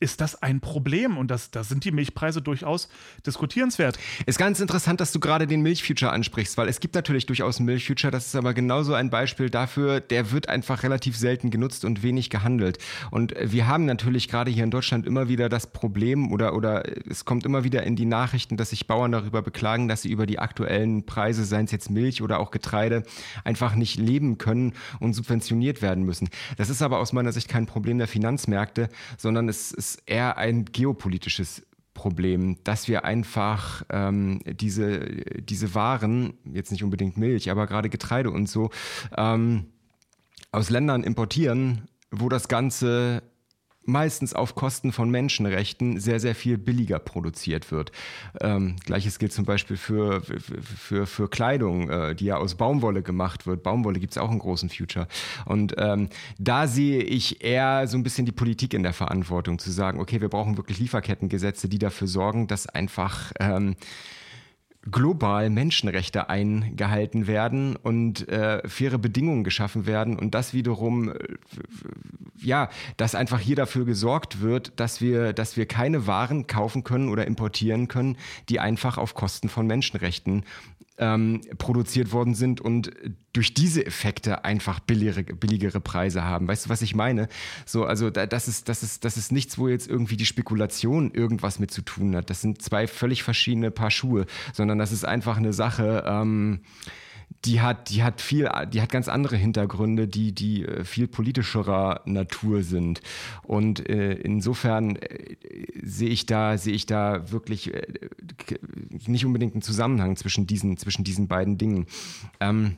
ist 0.00 0.20
das 0.20 0.42
ein 0.42 0.60
Problem 0.60 1.16
und 1.16 1.30
das, 1.30 1.50
da 1.50 1.64
sind 1.64 1.84
die 1.84 1.92
Milchpreise 1.92 2.42
durchaus 2.42 2.88
diskutierenswert. 3.26 3.98
Ist 4.26 4.38
ganz 4.38 4.60
interessant, 4.60 5.00
dass 5.00 5.12
du 5.12 5.20
gerade 5.20 5.46
den 5.46 5.62
Milchfuture 5.62 6.12
ansprichst, 6.12 6.56
weil 6.56 6.68
es 6.68 6.80
gibt 6.80 6.94
natürlich 6.94 7.26
durchaus 7.26 7.58
einen 7.58 7.66
Milchfuture, 7.66 8.10
das 8.10 8.26
ist 8.26 8.36
aber 8.36 8.54
genauso 8.54 8.94
ein 8.94 9.10
Beispiel 9.10 9.50
dafür, 9.50 10.00
der 10.00 10.32
wird 10.32 10.48
einfach 10.48 10.82
relativ 10.82 11.16
selten 11.16 11.50
genutzt 11.50 11.84
und 11.84 12.02
wenig 12.02 12.30
gehandelt. 12.30 12.78
Und 13.10 13.34
wir 13.40 13.66
haben 13.66 13.84
natürlich 13.84 14.28
gerade 14.28 14.50
hier 14.50 14.64
in 14.64 14.70
Deutschland 14.70 15.06
immer 15.06 15.28
wieder 15.28 15.48
das 15.48 15.66
Problem 15.66 16.32
oder, 16.32 16.54
oder 16.54 16.84
es 17.08 17.24
kommt 17.24 17.46
immer 17.46 17.64
wieder 17.64 17.82
in 17.84 17.96
die 17.96 18.06
Nachrichten, 18.06 18.56
dass 18.56 18.70
sich 18.70 18.86
Bauern 18.86 19.12
darüber 19.12 19.42
beklagen, 19.42 19.88
dass 19.88 20.02
sie 20.02 20.10
über 20.10 20.26
die 20.26 20.38
aktuellen 20.38 21.06
Preise, 21.06 21.44
seien 21.44 21.66
es 21.66 21.70
jetzt 21.70 21.90
Milch 21.90 22.22
oder 22.22 22.40
auch 22.40 22.50
Getreide, 22.50 23.04
einfach 23.44 23.74
nicht 23.74 23.98
leben 23.98 24.38
können 24.38 24.74
und 25.00 25.14
subventioniert 25.14 25.82
werden 25.82 26.04
müssen. 26.04 26.28
Das 26.56 26.70
ist 26.70 26.82
aber 26.82 26.98
aus 26.98 27.12
meiner 27.12 27.32
Sicht 27.32 27.48
kein 27.48 27.66
Problem 27.66 27.98
der 27.98 28.08
Finanzmärkte, 28.08 28.88
sondern 29.16 29.48
es 29.48 29.72
ist 29.84 30.02
eher 30.06 30.38
ein 30.38 30.64
geopolitisches 30.64 31.66
Problem, 31.92 32.56
dass 32.64 32.88
wir 32.88 33.04
einfach 33.04 33.84
ähm, 33.90 34.40
diese, 34.46 35.00
diese 35.40 35.74
Waren, 35.74 36.34
jetzt 36.52 36.72
nicht 36.72 36.82
unbedingt 36.82 37.16
Milch, 37.16 37.50
aber 37.50 37.66
gerade 37.66 37.90
Getreide 37.90 38.30
und 38.30 38.48
so, 38.48 38.70
ähm, 39.16 39.66
aus 40.52 40.70
Ländern 40.70 41.04
importieren, 41.04 41.82
wo 42.10 42.28
das 42.28 42.48
Ganze 42.48 43.22
meistens 43.86 44.34
auf 44.34 44.54
Kosten 44.54 44.92
von 44.92 45.10
Menschenrechten 45.10 46.00
sehr, 46.00 46.20
sehr 46.20 46.34
viel 46.34 46.58
billiger 46.58 46.98
produziert 46.98 47.70
wird. 47.70 47.92
Ähm, 48.40 48.76
Gleiches 48.84 49.18
gilt 49.18 49.32
zum 49.32 49.44
Beispiel 49.44 49.76
für, 49.76 50.22
für, 50.22 51.06
für 51.06 51.28
Kleidung, 51.28 51.90
äh, 51.90 52.14
die 52.14 52.26
ja 52.26 52.36
aus 52.36 52.54
Baumwolle 52.54 53.02
gemacht 53.02 53.46
wird. 53.46 53.62
Baumwolle 53.62 54.00
gibt 54.00 54.12
es 54.12 54.18
auch 54.18 54.30
einen 54.30 54.38
großen 54.38 54.70
Future. 54.70 55.06
Und 55.44 55.74
ähm, 55.78 56.08
da 56.38 56.66
sehe 56.66 57.02
ich 57.02 57.44
eher 57.44 57.86
so 57.86 57.96
ein 57.96 58.02
bisschen 58.02 58.26
die 58.26 58.32
Politik 58.32 58.74
in 58.74 58.82
der 58.82 58.92
Verantwortung, 58.92 59.58
zu 59.58 59.70
sagen, 59.70 60.00
okay, 60.00 60.20
wir 60.20 60.28
brauchen 60.28 60.56
wirklich 60.56 60.78
Lieferkettengesetze, 60.78 61.68
die 61.68 61.78
dafür 61.78 62.08
sorgen, 62.08 62.46
dass 62.46 62.66
einfach 62.66 63.32
ähm, 63.40 63.76
global 64.90 65.50
Menschenrechte 65.50 66.28
eingehalten 66.28 67.26
werden 67.26 67.76
und 67.76 68.28
äh, 68.28 68.66
faire 68.68 68.98
Bedingungen 68.98 69.44
geschaffen 69.44 69.86
werden 69.86 70.18
und 70.18 70.34
das 70.34 70.52
wiederum, 70.52 71.10
äh, 71.10 71.16
ja, 72.36 72.68
dass 72.96 73.14
einfach 73.14 73.40
hier 73.40 73.56
dafür 73.56 73.84
gesorgt 73.84 74.40
wird, 74.40 74.72
dass 74.78 75.00
wir, 75.00 75.32
dass 75.32 75.56
wir 75.56 75.66
keine 75.66 76.06
Waren 76.06 76.46
kaufen 76.46 76.84
können 76.84 77.08
oder 77.08 77.26
importieren 77.26 77.88
können, 77.88 78.16
die 78.48 78.60
einfach 78.60 78.98
auf 78.98 79.14
Kosten 79.14 79.48
von 79.48 79.66
Menschenrechten 79.66 80.44
ähm, 80.98 81.40
produziert 81.58 82.12
worden 82.12 82.34
sind 82.34 82.60
und 82.60 82.92
durch 83.32 83.52
diese 83.52 83.84
Effekte 83.84 84.44
einfach 84.44 84.78
billigere, 84.78 85.24
billigere 85.24 85.80
Preise 85.80 86.24
haben. 86.24 86.46
Weißt 86.46 86.66
du, 86.66 86.70
was 86.70 86.82
ich 86.82 86.94
meine? 86.94 87.28
So, 87.66 87.84
also 87.84 88.10
da, 88.10 88.26
das, 88.26 88.46
ist, 88.46 88.68
das, 88.68 88.82
ist, 88.82 89.04
das 89.04 89.16
ist 89.16 89.32
nichts, 89.32 89.58
wo 89.58 89.68
jetzt 89.68 89.88
irgendwie 89.88 90.16
die 90.16 90.26
Spekulation 90.26 91.10
irgendwas 91.10 91.58
mit 91.58 91.72
zu 91.72 91.82
tun 91.82 92.14
hat. 92.14 92.30
Das 92.30 92.40
sind 92.40 92.62
zwei 92.62 92.86
völlig 92.86 93.24
verschiedene 93.24 93.72
Paar 93.72 93.90
Schuhe, 93.90 94.26
sondern 94.52 94.78
das 94.78 94.92
ist 94.92 95.04
einfach 95.04 95.36
eine 95.36 95.52
Sache, 95.52 96.04
ähm, 96.06 96.60
die 97.44 97.60
hat, 97.60 97.90
die 97.90 98.02
hat 98.02 98.20
viel, 98.20 98.50
die 98.72 98.80
hat 98.80 98.90
ganz 98.90 99.08
andere 99.08 99.36
Hintergründe, 99.36 100.08
die, 100.08 100.32
die 100.32 100.64
äh, 100.64 100.84
viel 100.84 101.06
politischerer 101.06 102.00
Natur 102.04 102.62
sind. 102.62 103.00
Und 103.42 103.88
äh, 103.88 104.14
insofern 104.14 104.96
äh, 104.96 105.36
sehe 105.82 106.08
ich 106.08 106.26
da, 106.26 106.58
sehe 106.58 106.74
ich 106.74 106.86
da 106.86 107.30
wirklich 107.30 107.72
äh, 107.74 107.82
nicht 109.06 109.26
unbedingt 109.26 109.54
einen 109.54 109.62
Zusammenhang 109.62 110.16
zwischen 110.16 110.46
diesen, 110.46 110.76
zwischen 110.76 111.04
diesen 111.04 111.28
beiden 111.28 111.58
Dingen. 111.58 111.86
Ähm, 112.40 112.76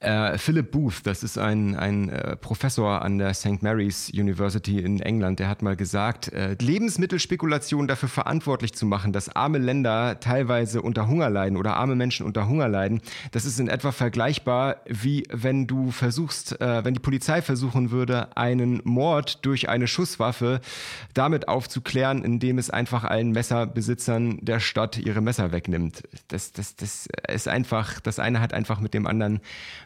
äh, 0.00 0.38
Philip 0.38 0.70
Booth, 0.70 1.00
das 1.04 1.24
ist 1.24 1.38
ein, 1.38 1.74
ein 1.74 2.08
äh, 2.08 2.36
Professor 2.36 3.02
an 3.02 3.18
der 3.18 3.34
St. 3.34 3.62
Mary's 3.62 4.10
University 4.14 4.78
in 4.78 5.00
England, 5.00 5.40
der 5.40 5.48
hat 5.48 5.60
mal 5.60 5.74
gesagt, 5.74 6.32
äh, 6.32 6.56
Lebensmittelspekulation 6.60 7.88
dafür 7.88 8.08
verantwortlich 8.08 8.74
zu 8.74 8.86
machen, 8.86 9.12
dass 9.12 9.34
arme 9.34 9.58
Länder 9.58 10.20
teilweise 10.20 10.82
unter 10.82 11.08
Hunger 11.08 11.30
leiden 11.30 11.56
oder 11.56 11.74
arme 11.74 11.96
Menschen 11.96 12.26
unter 12.26 12.48
Hunger 12.48 12.68
leiden, 12.68 13.00
das 13.32 13.44
ist 13.44 13.58
in 13.58 13.68
etwa 13.68 13.90
vergleichbar 13.90 14.76
wie 14.86 15.24
wenn 15.30 15.66
du 15.66 15.90
versuchst, 15.90 16.60
äh, 16.60 16.84
wenn 16.84 16.94
die 16.94 17.00
Polizei 17.00 17.42
versuchen 17.42 17.90
würde, 17.90 18.36
einen 18.36 18.80
Mord 18.84 19.44
durch 19.44 19.68
eine 19.68 19.88
Schusswaffe 19.88 20.60
damit 21.14 21.48
aufzuklären, 21.48 22.22
indem 22.24 22.58
es 22.58 22.70
einfach 22.70 23.02
allen 23.02 23.32
Messerbesitzern 23.32 24.38
der 24.42 24.60
Stadt 24.60 24.96
ihre 24.96 25.20
Messer 25.20 25.50
wegnimmt. 25.50 26.04
Das, 26.28 26.52
das, 26.52 26.76
das 26.76 27.08
ist 27.28 27.48
einfach, 27.48 27.98
das 27.98 28.20
eine 28.20 28.40
hat 28.40 28.54
einfach 28.54 28.78
mit 28.78 28.94
dem 28.94 29.06
anderen 29.08 29.40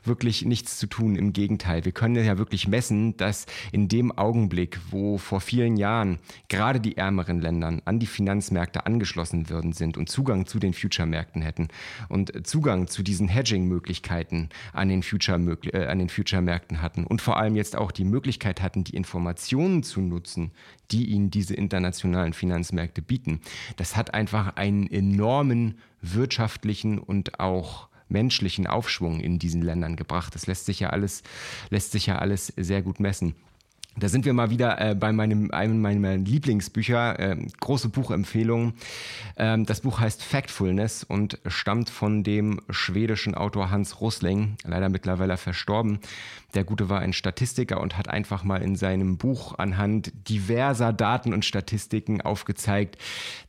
wirklich 0.04 0.44
nichts 0.44 0.78
zu 0.78 0.86
tun. 0.86 1.16
Im 1.16 1.32
Gegenteil, 1.32 1.84
wir 1.84 1.92
können 1.92 2.16
ja 2.16 2.38
wirklich 2.38 2.68
messen, 2.68 3.16
dass 3.16 3.46
in 3.72 3.88
dem 3.88 4.16
Augenblick, 4.16 4.78
wo 4.90 5.18
vor 5.18 5.40
vielen 5.40 5.76
Jahren 5.76 6.18
gerade 6.48 6.80
die 6.80 6.96
ärmeren 6.96 7.40
Länder 7.40 7.80
an 7.84 7.98
die 7.98 8.06
Finanzmärkte 8.06 8.86
angeschlossen 8.86 9.48
würden 9.48 9.72
sind 9.72 9.96
und 9.96 10.08
Zugang 10.08 10.46
zu 10.46 10.58
den 10.58 10.74
Future-Märkten 10.74 11.42
hätten 11.42 11.68
und 12.08 12.46
Zugang 12.46 12.88
zu 12.88 13.02
diesen 13.02 13.28
Hedging-Möglichkeiten 13.28 14.48
an 14.72 14.88
den 14.88 15.02
Future-Märkten 15.02 15.72
äh, 15.72 15.86
an 15.86 15.98
den 15.98 16.08
Future 16.08 16.42
hatten 16.42 17.04
und 17.04 17.22
vor 17.22 17.36
allem 17.36 17.56
jetzt 17.56 17.76
auch 17.76 17.92
die 17.92 18.04
Möglichkeit 18.04 18.62
hatten, 18.62 18.84
die 18.84 18.96
Informationen 18.96 19.82
zu 19.82 20.00
nutzen, 20.00 20.52
die 20.90 21.06
ihnen 21.06 21.30
diese 21.30 21.54
internationalen 21.54 22.32
Finanzmärkte 22.32 23.02
bieten. 23.02 23.40
Das 23.76 23.96
hat 23.96 24.14
einfach 24.14 24.56
einen 24.56 24.86
enormen 24.88 25.78
wirtschaftlichen 26.00 26.98
und 26.98 27.40
auch 27.40 27.88
menschlichen 28.12 28.66
Aufschwung 28.66 29.20
in 29.20 29.38
diesen 29.38 29.62
Ländern 29.62 29.96
gebracht. 29.96 30.34
Das 30.34 30.46
lässt 30.46 30.66
sich 30.66 30.80
ja 30.80 30.90
alles, 30.90 31.22
lässt 31.70 31.92
sich 31.92 32.06
ja 32.06 32.18
alles 32.18 32.52
sehr 32.56 32.82
gut 32.82 33.00
messen. 33.00 33.34
Da 33.96 34.08
sind 34.08 34.24
wir 34.24 34.32
mal 34.32 34.48
wieder 34.48 34.80
äh, 34.80 34.94
bei 34.94 35.12
meinem, 35.12 35.50
einem 35.50 35.80
meiner 35.80 36.16
Lieblingsbücher, 36.16 37.18
äh, 37.18 37.36
große 37.60 37.90
Buchempfehlung. 37.90 38.72
Ähm, 39.36 39.66
das 39.66 39.82
Buch 39.82 40.00
heißt 40.00 40.22
Factfulness 40.22 41.04
und 41.04 41.38
stammt 41.46 41.90
von 41.90 42.24
dem 42.24 42.62
schwedischen 42.70 43.34
Autor 43.34 43.70
Hans 43.70 44.00
Rosling, 44.00 44.56
leider 44.64 44.88
mittlerweile 44.88 45.36
verstorben. 45.36 45.98
Der 46.54 46.64
Gute 46.64 46.88
war 46.88 47.00
ein 47.00 47.12
Statistiker 47.12 47.80
und 47.80 47.98
hat 47.98 48.08
einfach 48.08 48.44
mal 48.44 48.62
in 48.62 48.76
seinem 48.76 49.18
Buch 49.18 49.58
anhand 49.58 50.12
diverser 50.28 50.94
Daten 50.94 51.34
und 51.34 51.44
Statistiken 51.44 52.22
aufgezeigt, 52.22 52.96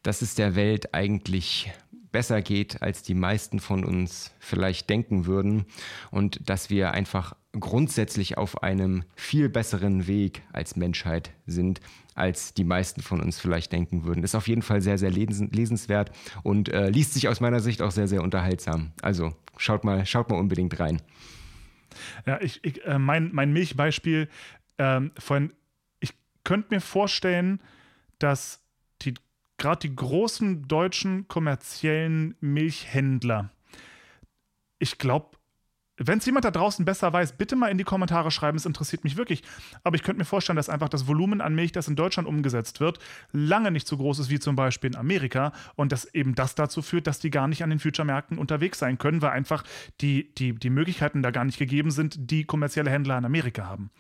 dass 0.03 0.21
es 0.21 0.35
der 0.35 0.55
Welt 0.55 0.93
eigentlich 0.93 1.71
besser 2.13 2.41
geht, 2.41 2.81
als 2.81 3.03
die 3.03 3.15
meisten 3.15 3.59
von 3.59 3.83
uns 3.83 4.31
vielleicht 4.39 4.89
denken 4.89 5.25
würden 5.25 5.65
und 6.11 6.49
dass 6.49 6.69
wir 6.69 6.91
einfach 6.91 7.35
grundsätzlich 7.59 8.37
auf 8.37 8.63
einem 8.63 9.03
viel 9.15 9.49
besseren 9.49 10.07
Weg 10.07 10.43
als 10.53 10.77
Menschheit 10.77 11.31
sind, 11.45 11.81
als 12.15 12.53
die 12.53 12.63
meisten 12.63 13.01
von 13.01 13.19
uns 13.19 13.39
vielleicht 13.39 13.73
denken 13.73 14.05
würden. 14.05 14.23
Ist 14.23 14.35
auf 14.35 14.47
jeden 14.47 14.61
Fall 14.61 14.81
sehr, 14.81 14.97
sehr 14.97 15.11
lesenswert 15.11 16.11
und 16.43 16.69
äh, 16.69 16.89
liest 16.89 17.13
sich 17.13 17.27
aus 17.27 17.41
meiner 17.41 17.59
Sicht 17.59 17.81
auch 17.81 17.91
sehr, 17.91 18.07
sehr 18.07 18.23
unterhaltsam. 18.23 18.93
Also 19.01 19.35
schaut 19.57 19.83
mal, 19.83 20.05
schaut 20.05 20.29
mal 20.29 20.37
unbedingt 20.37 20.79
rein. 20.79 21.01
Ja, 22.25 22.39
ich, 22.41 22.63
ich 22.63 22.83
äh, 22.85 22.97
mein, 22.97 23.31
mein 23.33 23.51
Milchbeispiel 23.51 24.29
ähm, 24.77 25.11
von, 25.17 25.51
ich 25.99 26.13
könnte 26.43 26.73
mir 26.73 26.81
vorstellen, 26.81 27.59
dass 28.19 28.62
gerade 29.63 29.87
die 29.87 29.95
großen 29.95 30.67
deutschen 30.67 31.29
kommerziellen 31.29 32.35
Milchhändler, 32.41 33.49
ich 34.77 34.97
glaube, 34.97 35.37
wenn 35.97 36.17
es 36.17 36.25
jemand 36.25 36.45
da 36.45 36.51
draußen 36.51 36.85
besser 36.85 37.13
weiß, 37.13 37.33
bitte 37.33 37.55
mal 37.55 37.67
in 37.67 37.77
die 37.77 37.83
Kommentare 37.83 38.31
schreiben, 38.31 38.57
es 38.57 38.65
interessiert 38.65 39.03
mich 39.03 39.15
wirklich. 39.15 39.43
Aber 39.83 39.95
ich 39.95 40.01
könnte 40.01 40.19
mir 40.19 40.25
vorstellen, 40.25 40.55
dass 40.55 40.69
einfach 40.69 40.89
das 40.89 41.07
Volumen 41.07 41.39
an 41.39 41.53
Milch, 41.53 41.71
das 41.71 41.87
in 41.87 41.95
Deutschland 41.95 42.27
umgesetzt 42.27 42.79
wird, 42.79 42.97
lange 43.31 43.69
nicht 43.69 43.87
so 43.87 43.97
groß 43.97 44.19
ist 44.19 44.29
wie 44.29 44.39
zum 44.39 44.55
Beispiel 44.55 44.89
in 44.91 44.95
Amerika 44.95 45.53
und 45.75 45.91
dass 45.91 46.05
eben 46.05 46.33
das 46.33 46.55
dazu 46.55 46.81
führt, 46.81 47.05
dass 47.05 47.19
die 47.19 47.29
gar 47.29 47.47
nicht 47.47 47.63
an 47.63 47.69
den 47.69 47.79
Future-Märkten 47.79 48.39
unterwegs 48.39 48.79
sein 48.79 48.97
können, 48.97 49.21
weil 49.21 49.31
einfach 49.31 49.63
die, 50.01 50.33
die, 50.33 50.55
die 50.55 50.71
Möglichkeiten 50.71 51.21
da 51.21 51.29
gar 51.29 51.45
nicht 51.45 51.59
gegeben 51.59 51.91
sind, 51.91 52.31
die 52.31 52.45
kommerzielle 52.45 52.89
Händler 52.89 53.17
in 53.17 53.25
Amerika 53.25 53.67
haben. 53.67 53.91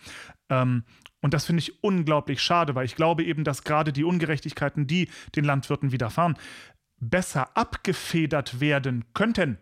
Ähm, 0.49 0.83
und 1.21 1.33
das 1.33 1.45
finde 1.45 1.61
ich 1.61 1.83
unglaublich 1.83 2.41
schade, 2.41 2.73
weil 2.75 2.85
ich 2.85 2.95
glaube 2.95 3.23
eben, 3.23 3.43
dass 3.43 3.63
gerade 3.63 3.93
die 3.93 4.03
Ungerechtigkeiten, 4.03 4.87
die 4.87 5.09
den 5.35 5.45
Landwirten 5.45 5.91
widerfahren, 5.91 6.37
besser 6.99 7.55
abgefedert 7.55 8.59
werden 8.59 9.05
könnten, 9.13 9.57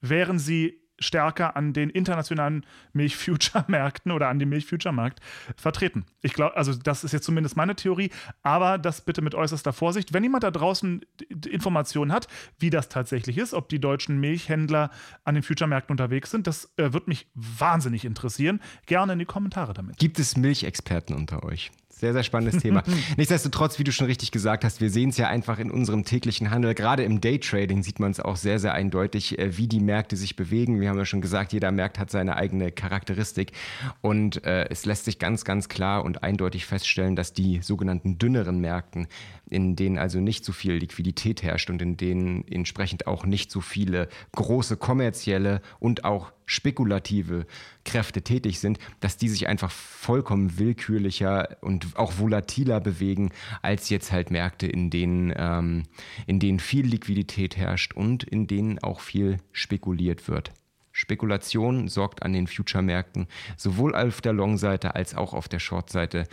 wären 0.00 0.38
sie 0.38 0.81
stärker 1.02 1.56
an 1.56 1.72
den 1.72 1.90
internationalen 1.90 2.64
Milchfuture-Märkten 2.92 4.12
oder 4.12 4.28
an 4.28 4.38
dem 4.38 4.48
Milchfuture-Markt 4.48 5.20
vertreten. 5.56 6.04
Ich 6.22 6.32
glaube, 6.32 6.56
also 6.56 6.74
das 6.74 7.04
ist 7.04 7.12
jetzt 7.12 7.24
zumindest 7.24 7.56
meine 7.56 7.76
Theorie, 7.76 8.10
aber 8.42 8.78
das 8.78 9.02
bitte 9.02 9.22
mit 9.22 9.34
äußerster 9.34 9.72
Vorsicht. 9.72 10.12
Wenn 10.12 10.22
jemand 10.22 10.44
da 10.44 10.50
draußen 10.50 11.04
Informationen 11.48 12.12
hat, 12.12 12.28
wie 12.58 12.70
das 12.70 12.88
tatsächlich 12.88 13.38
ist, 13.38 13.54
ob 13.54 13.68
die 13.68 13.80
deutschen 13.80 14.20
Milchhändler 14.20 14.90
an 15.24 15.34
den 15.34 15.42
Future-Märkten 15.42 15.92
unterwegs 15.92 16.30
sind, 16.30 16.46
das 16.46 16.72
äh, 16.76 16.92
wird 16.92 17.08
mich 17.08 17.26
wahnsinnig 17.34 18.04
interessieren. 18.04 18.60
Gerne 18.86 19.14
in 19.14 19.18
die 19.18 19.24
Kommentare 19.24 19.74
damit. 19.74 19.98
Gibt 19.98 20.18
es 20.18 20.36
Milchexperten 20.36 21.14
unter 21.14 21.44
euch? 21.44 21.70
Sehr, 22.02 22.12
sehr 22.12 22.24
spannendes 22.24 22.60
Thema. 22.60 22.82
Nichtsdestotrotz, 23.16 23.78
wie 23.78 23.84
du 23.84 23.92
schon 23.92 24.08
richtig 24.08 24.32
gesagt 24.32 24.64
hast, 24.64 24.80
wir 24.80 24.90
sehen 24.90 25.10
es 25.10 25.18
ja 25.18 25.28
einfach 25.28 25.60
in 25.60 25.70
unserem 25.70 26.04
täglichen 26.04 26.50
Handel. 26.50 26.74
Gerade 26.74 27.04
im 27.04 27.20
Daytrading 27.20 27.84
sieht 27.84 28.00
man 28.00 28.10
es 28.10 28.18
auch 28.18 28.34
sehr, 28.34 28.58
sehr 28.58 28.74
eindeutig, 28.74 29.38
äh, 29.38 29.56
wie 29.56 29.68
die 29.68 29.78
Märkte 29.78 30.16
sich 30.16 30.34
bewegen. 30.34 30.80
Wir 30.80 30.88
haben 30.88 30.98
ja 30.98 31.04
schon 31.04 31.20
gesagt, 31.20 31.52
jeder 31.52 31.70
Markt 31.70 32.00
hat 32.00 32.10
seine 32.10 32.34
eigene 32.34 32.72
Charakteristik. 32.72 33.52
Und 34.00 34.44
äh, 34.44 34.68
es 34.68 34.84
lässt 34.84 35.04
sich 35.04 35.20
ganz, 35.20 35.44
ganz 35.44 35.68
klar 35.68 36.04
und 36.04 36.24
eindeutig 36.24 36.66
feststellen, 36.66 37.14
dass 37.14 37.34
die 37.34 37.60
sogenannten 37.62 38.18
dünneren 38.18 38.58
Märkten, 38.58 39.06
in 39.48 39.76
denen 39.76 39.96
also 39.96 40.18
nicht 40.18 40.44
so 40.44 40.50
viel 40.50 40.72
Liquidität 40.72 41.44
herrscht 41.44 41.70
und 41.70 41.80
in 41.80 41.96
denen 41.96 42.44
entsprechend 42.48 43.06
auch 43.06 43.26
nicht 43.26 43.52
so 43.52 43.60
viele 43.60 44.08
große 44.32 44.76
kommerzielle 44.76 45.62
und 45.78 46.04
auch 46.04 46.32
spekulative 46.52 47.46
Kräfte 47.84 48.22
tätig 48.22 48.60
sind, 48.60 48.78
dass 49.00 49.16
die 49.16 49.28
sich 49.28 49.48
einfach 49.48 49.70
vollkommen 49.70 50.58
willkürlicher 50.58 51.56
und 51.62 51.96
auch 51.96 52.18
volatiler 52.18 52.80
bewegen 52.80 53.30
als 53.62 53.88
jetzt 53.88 54.12
halt 54.12 54.30
Märkte, 54.30 54.66
in 54.66 54.90
denen, 54.90 55.32
ähm, 55.36 55.84
in 56.26 56.38
denen 56.38 56.60
viel 56.60 56.86
Liquidität 56.86 57.56
herrscht 57.56 57.94
und 57.94 58.22
in 58.24 58.46
denen 58.46 58.78
auch 58.80 59.00
viel 59.00 59.38
spekuliert 59.52 60.28
wird. 60.28 60.52
Spekulation 60.92 61.88
sorgt 61.88 62.22
an 62.22 62.34
den 62.34 62.46
Future-Märkten 62.46 63.26
sowohl 63.56 63.94
auf 63.94 64.20
der 64.20 64.34
Long-Seite 64.34 64.94
als 64.94 65.14
auch 65.14 65.32
auf 65.32 65.48
der 65.48 65.58
Short-Seite 65.58 66.28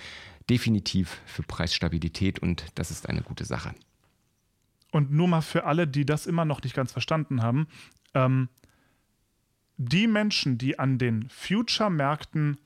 definitiv 0.49 1.21
für 1.25 1.43
Preisstabilität 1.43 2.39
und 2.39 2.65
das 2.75 2.91
ist 2.91 3.07
eine 3.07 3.21
gute 3.21 3.45
Sache. 3.45 3.73
Und 4.91 5.11
nur 5.11 5.27
mal 5.27 5.41
für 5.41 5.65
alle, 5.65 5.87
die 5.87 6.05
das 6.05 6.25
immer 6.25 6.45
noch 6.45 6.61
nicht 6.63 6.75
ganz 6.75 6.91
verstanden 6.91 7.41
haben, 7.41 7.67
ähm, 8.13 8.49
die 9.79 10.07
Menschen, 10.07 10.57
die 10.57 10.77
an 10.77 10.97
den 10.97 11.29
Future-Märkten 11.29 12.57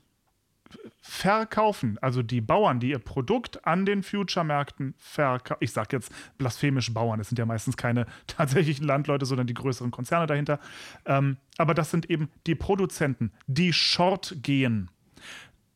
verkaufen, 1.00 1.96
also 2.00 2.22
die 2.22 2.40
Bauern, 2.40 2.80
die 2.80 2.90
ihr 2.90 2.98
Produkt 2.98 3.64
an 3.64 3.86
den 3.86 4.02
Future-Märkten 4.02 4.94
verkaufen, 4.98 5.60
ich 5.60 5.70
sage 5.70 5.96
jetzt 5.96 6.12
blasphemisch 6.38 6.92
Bauern, 6.92 7.20
es 7.20 7.28
sind 7.28 7.38
ja 7.38 7.46
meistens 7.46 7.76
keine 7.76 8.06
tatsächlichen 8.26 8.84
Landleute, 8.84 9.26
sondern 9.26 9.46
die 9.46 9.54
größeren 9.54 9.92
Konzerne 9.92 10.26
dahinter, 10.26 10.58
ähm, 11.06 11.36
aber 11.56 11.72
das 11.72 11.92
sind 11.92 12.10
eben 12.10 12.28
die 12.48 12.56
Produzenten, 12.56 13.32
die 13.46 13.72
short 13.72 14.34
gehen. 14.42 14.90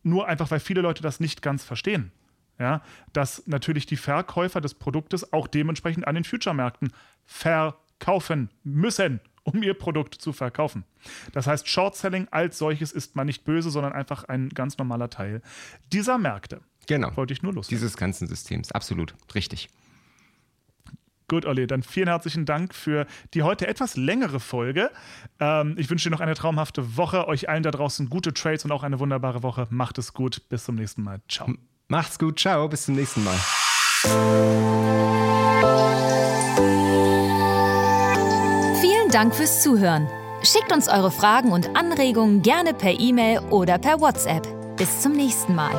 Nur 0.03 0.27
einfach, 0.27 0.51
weil 0.51 0.61
viele 0.61 0.81
Leute 0.81 1.03
das 1.03 1.21
nicht 1.21 1.41
ganz 1.41 1.65
verstehen. 1.65 2.11
Ja, 2.59 2.83
dass 3.13 3.47
natürlich 3.47 3.87
die 3.87 3.97
Verkäufer 3.97 4.61
des 4.61 4.75
Produktes 4.75 5.33
auch 5.33 5.47
dementsprechend 5.47 6.09
an 6.09 6.17
den 6.17 6.25
Future-Märkten 6.25 6.93
verkaufen 7.25 8.51
müssen 8.65 9.21
um 9.53 9.63
ihr 9.63 9.75
Produkt 9.75 10.15
zu 10.15 10.33
verkaufen. 10.33 10.85
Das 11.33 11.47
heißt, 11.47 11.69
Short-Selling 11.69 12.29
als 12.31 12.59
solches 12.59 12.93
ist 12.93 13.17
man 13.17 13.27
nicht 13.27 13.45
böse, 13.45 13.71
sondern 13.71 13.93
einfach 13.93 14.25
ein 14.25 14.49
ganz 14.51 14.79
normaler 14.79 15.11
Teil 15.11 15.43
dieser 15.93 16.19
Märkte. 16.19 16.61
Genau. 16.87 17.15
Wollte 17.17 17.33
ich 17.33 17.43
nur 17.43 17.53
los. 17.53 17.69
Dieses 17.69 17.97
ganzen 17.97 18.27
Systems. 18.27 18.73
Absolut. 18.73 19.15
Richtig. 19.35 19.69
Gut, 21.29 21.45
Olli, 21.45 21.67
dann 21.67 21.83
vielen 21.83 22.09
herzlichen 22.09 22.47
Dank 22.47 22.75
für 22.75 23.07
die 23.35 23.43
heute 23.43 23.67
etwas 23.67 23.97
längere 23.97 24.41
Folge. 24.41 24.91
Ähm, 25.39 25.75
ich 25.77 25.91
wünsche 25.91 26.09
dir 26.09 26.11
noch 26.11 26.21
eine 26.21 26.35
traumhafte 26.35 26.97
Woche. 26.97 27.29
Euch 27.29 27.51
allen 27.51 27.63
da 27.63 27.71
draußen 27.71 28.09
gute 28.09 28.33
Trades 28.33 28.65
und 28.65 28.73
auch 28.73 28.83
eine 28.83 28.99
wunderbare 28.99 29.43
Woche. 29.43 29.67
Macht 29.69 29.99
es 29.99 30.15
gut. 30.15 30.49
Bis 30.49 30.65
zum 30.65 30.77
nächsten 30.77 31.03
Mal. 31.03 31.21
Ciao. 31.29 31.53
Macht's 31.89 32.19
gut. 32.19 32.41
Ciao. 32.41 32.67
Bis 32.69 32.87
zum 32.87 32.95
nächsten 32.95 33.23
Mal. 33.25 35.08
Dank 39.19 39.35
fürs 39.35 39.65
Zuhören. 39.65 40.07
Schickt 40.45 40.73
uns 40.73 40.87
eure 40.87 41.11
Fragen 41.11 41.51
und 41.51 41.75
Anregungen 41.75 42.41
gerne 42.41 42.73
per 42.73 43.01
E-Mail 43.01 43.41
oder 43.51 43.77
per 43.77 44.01
WhatsApp. 44.01 44.47
Bis 44.77 45.01
zum 45.01 45.11
nächsten 45.11 45.57
Mal. 45.57 45.75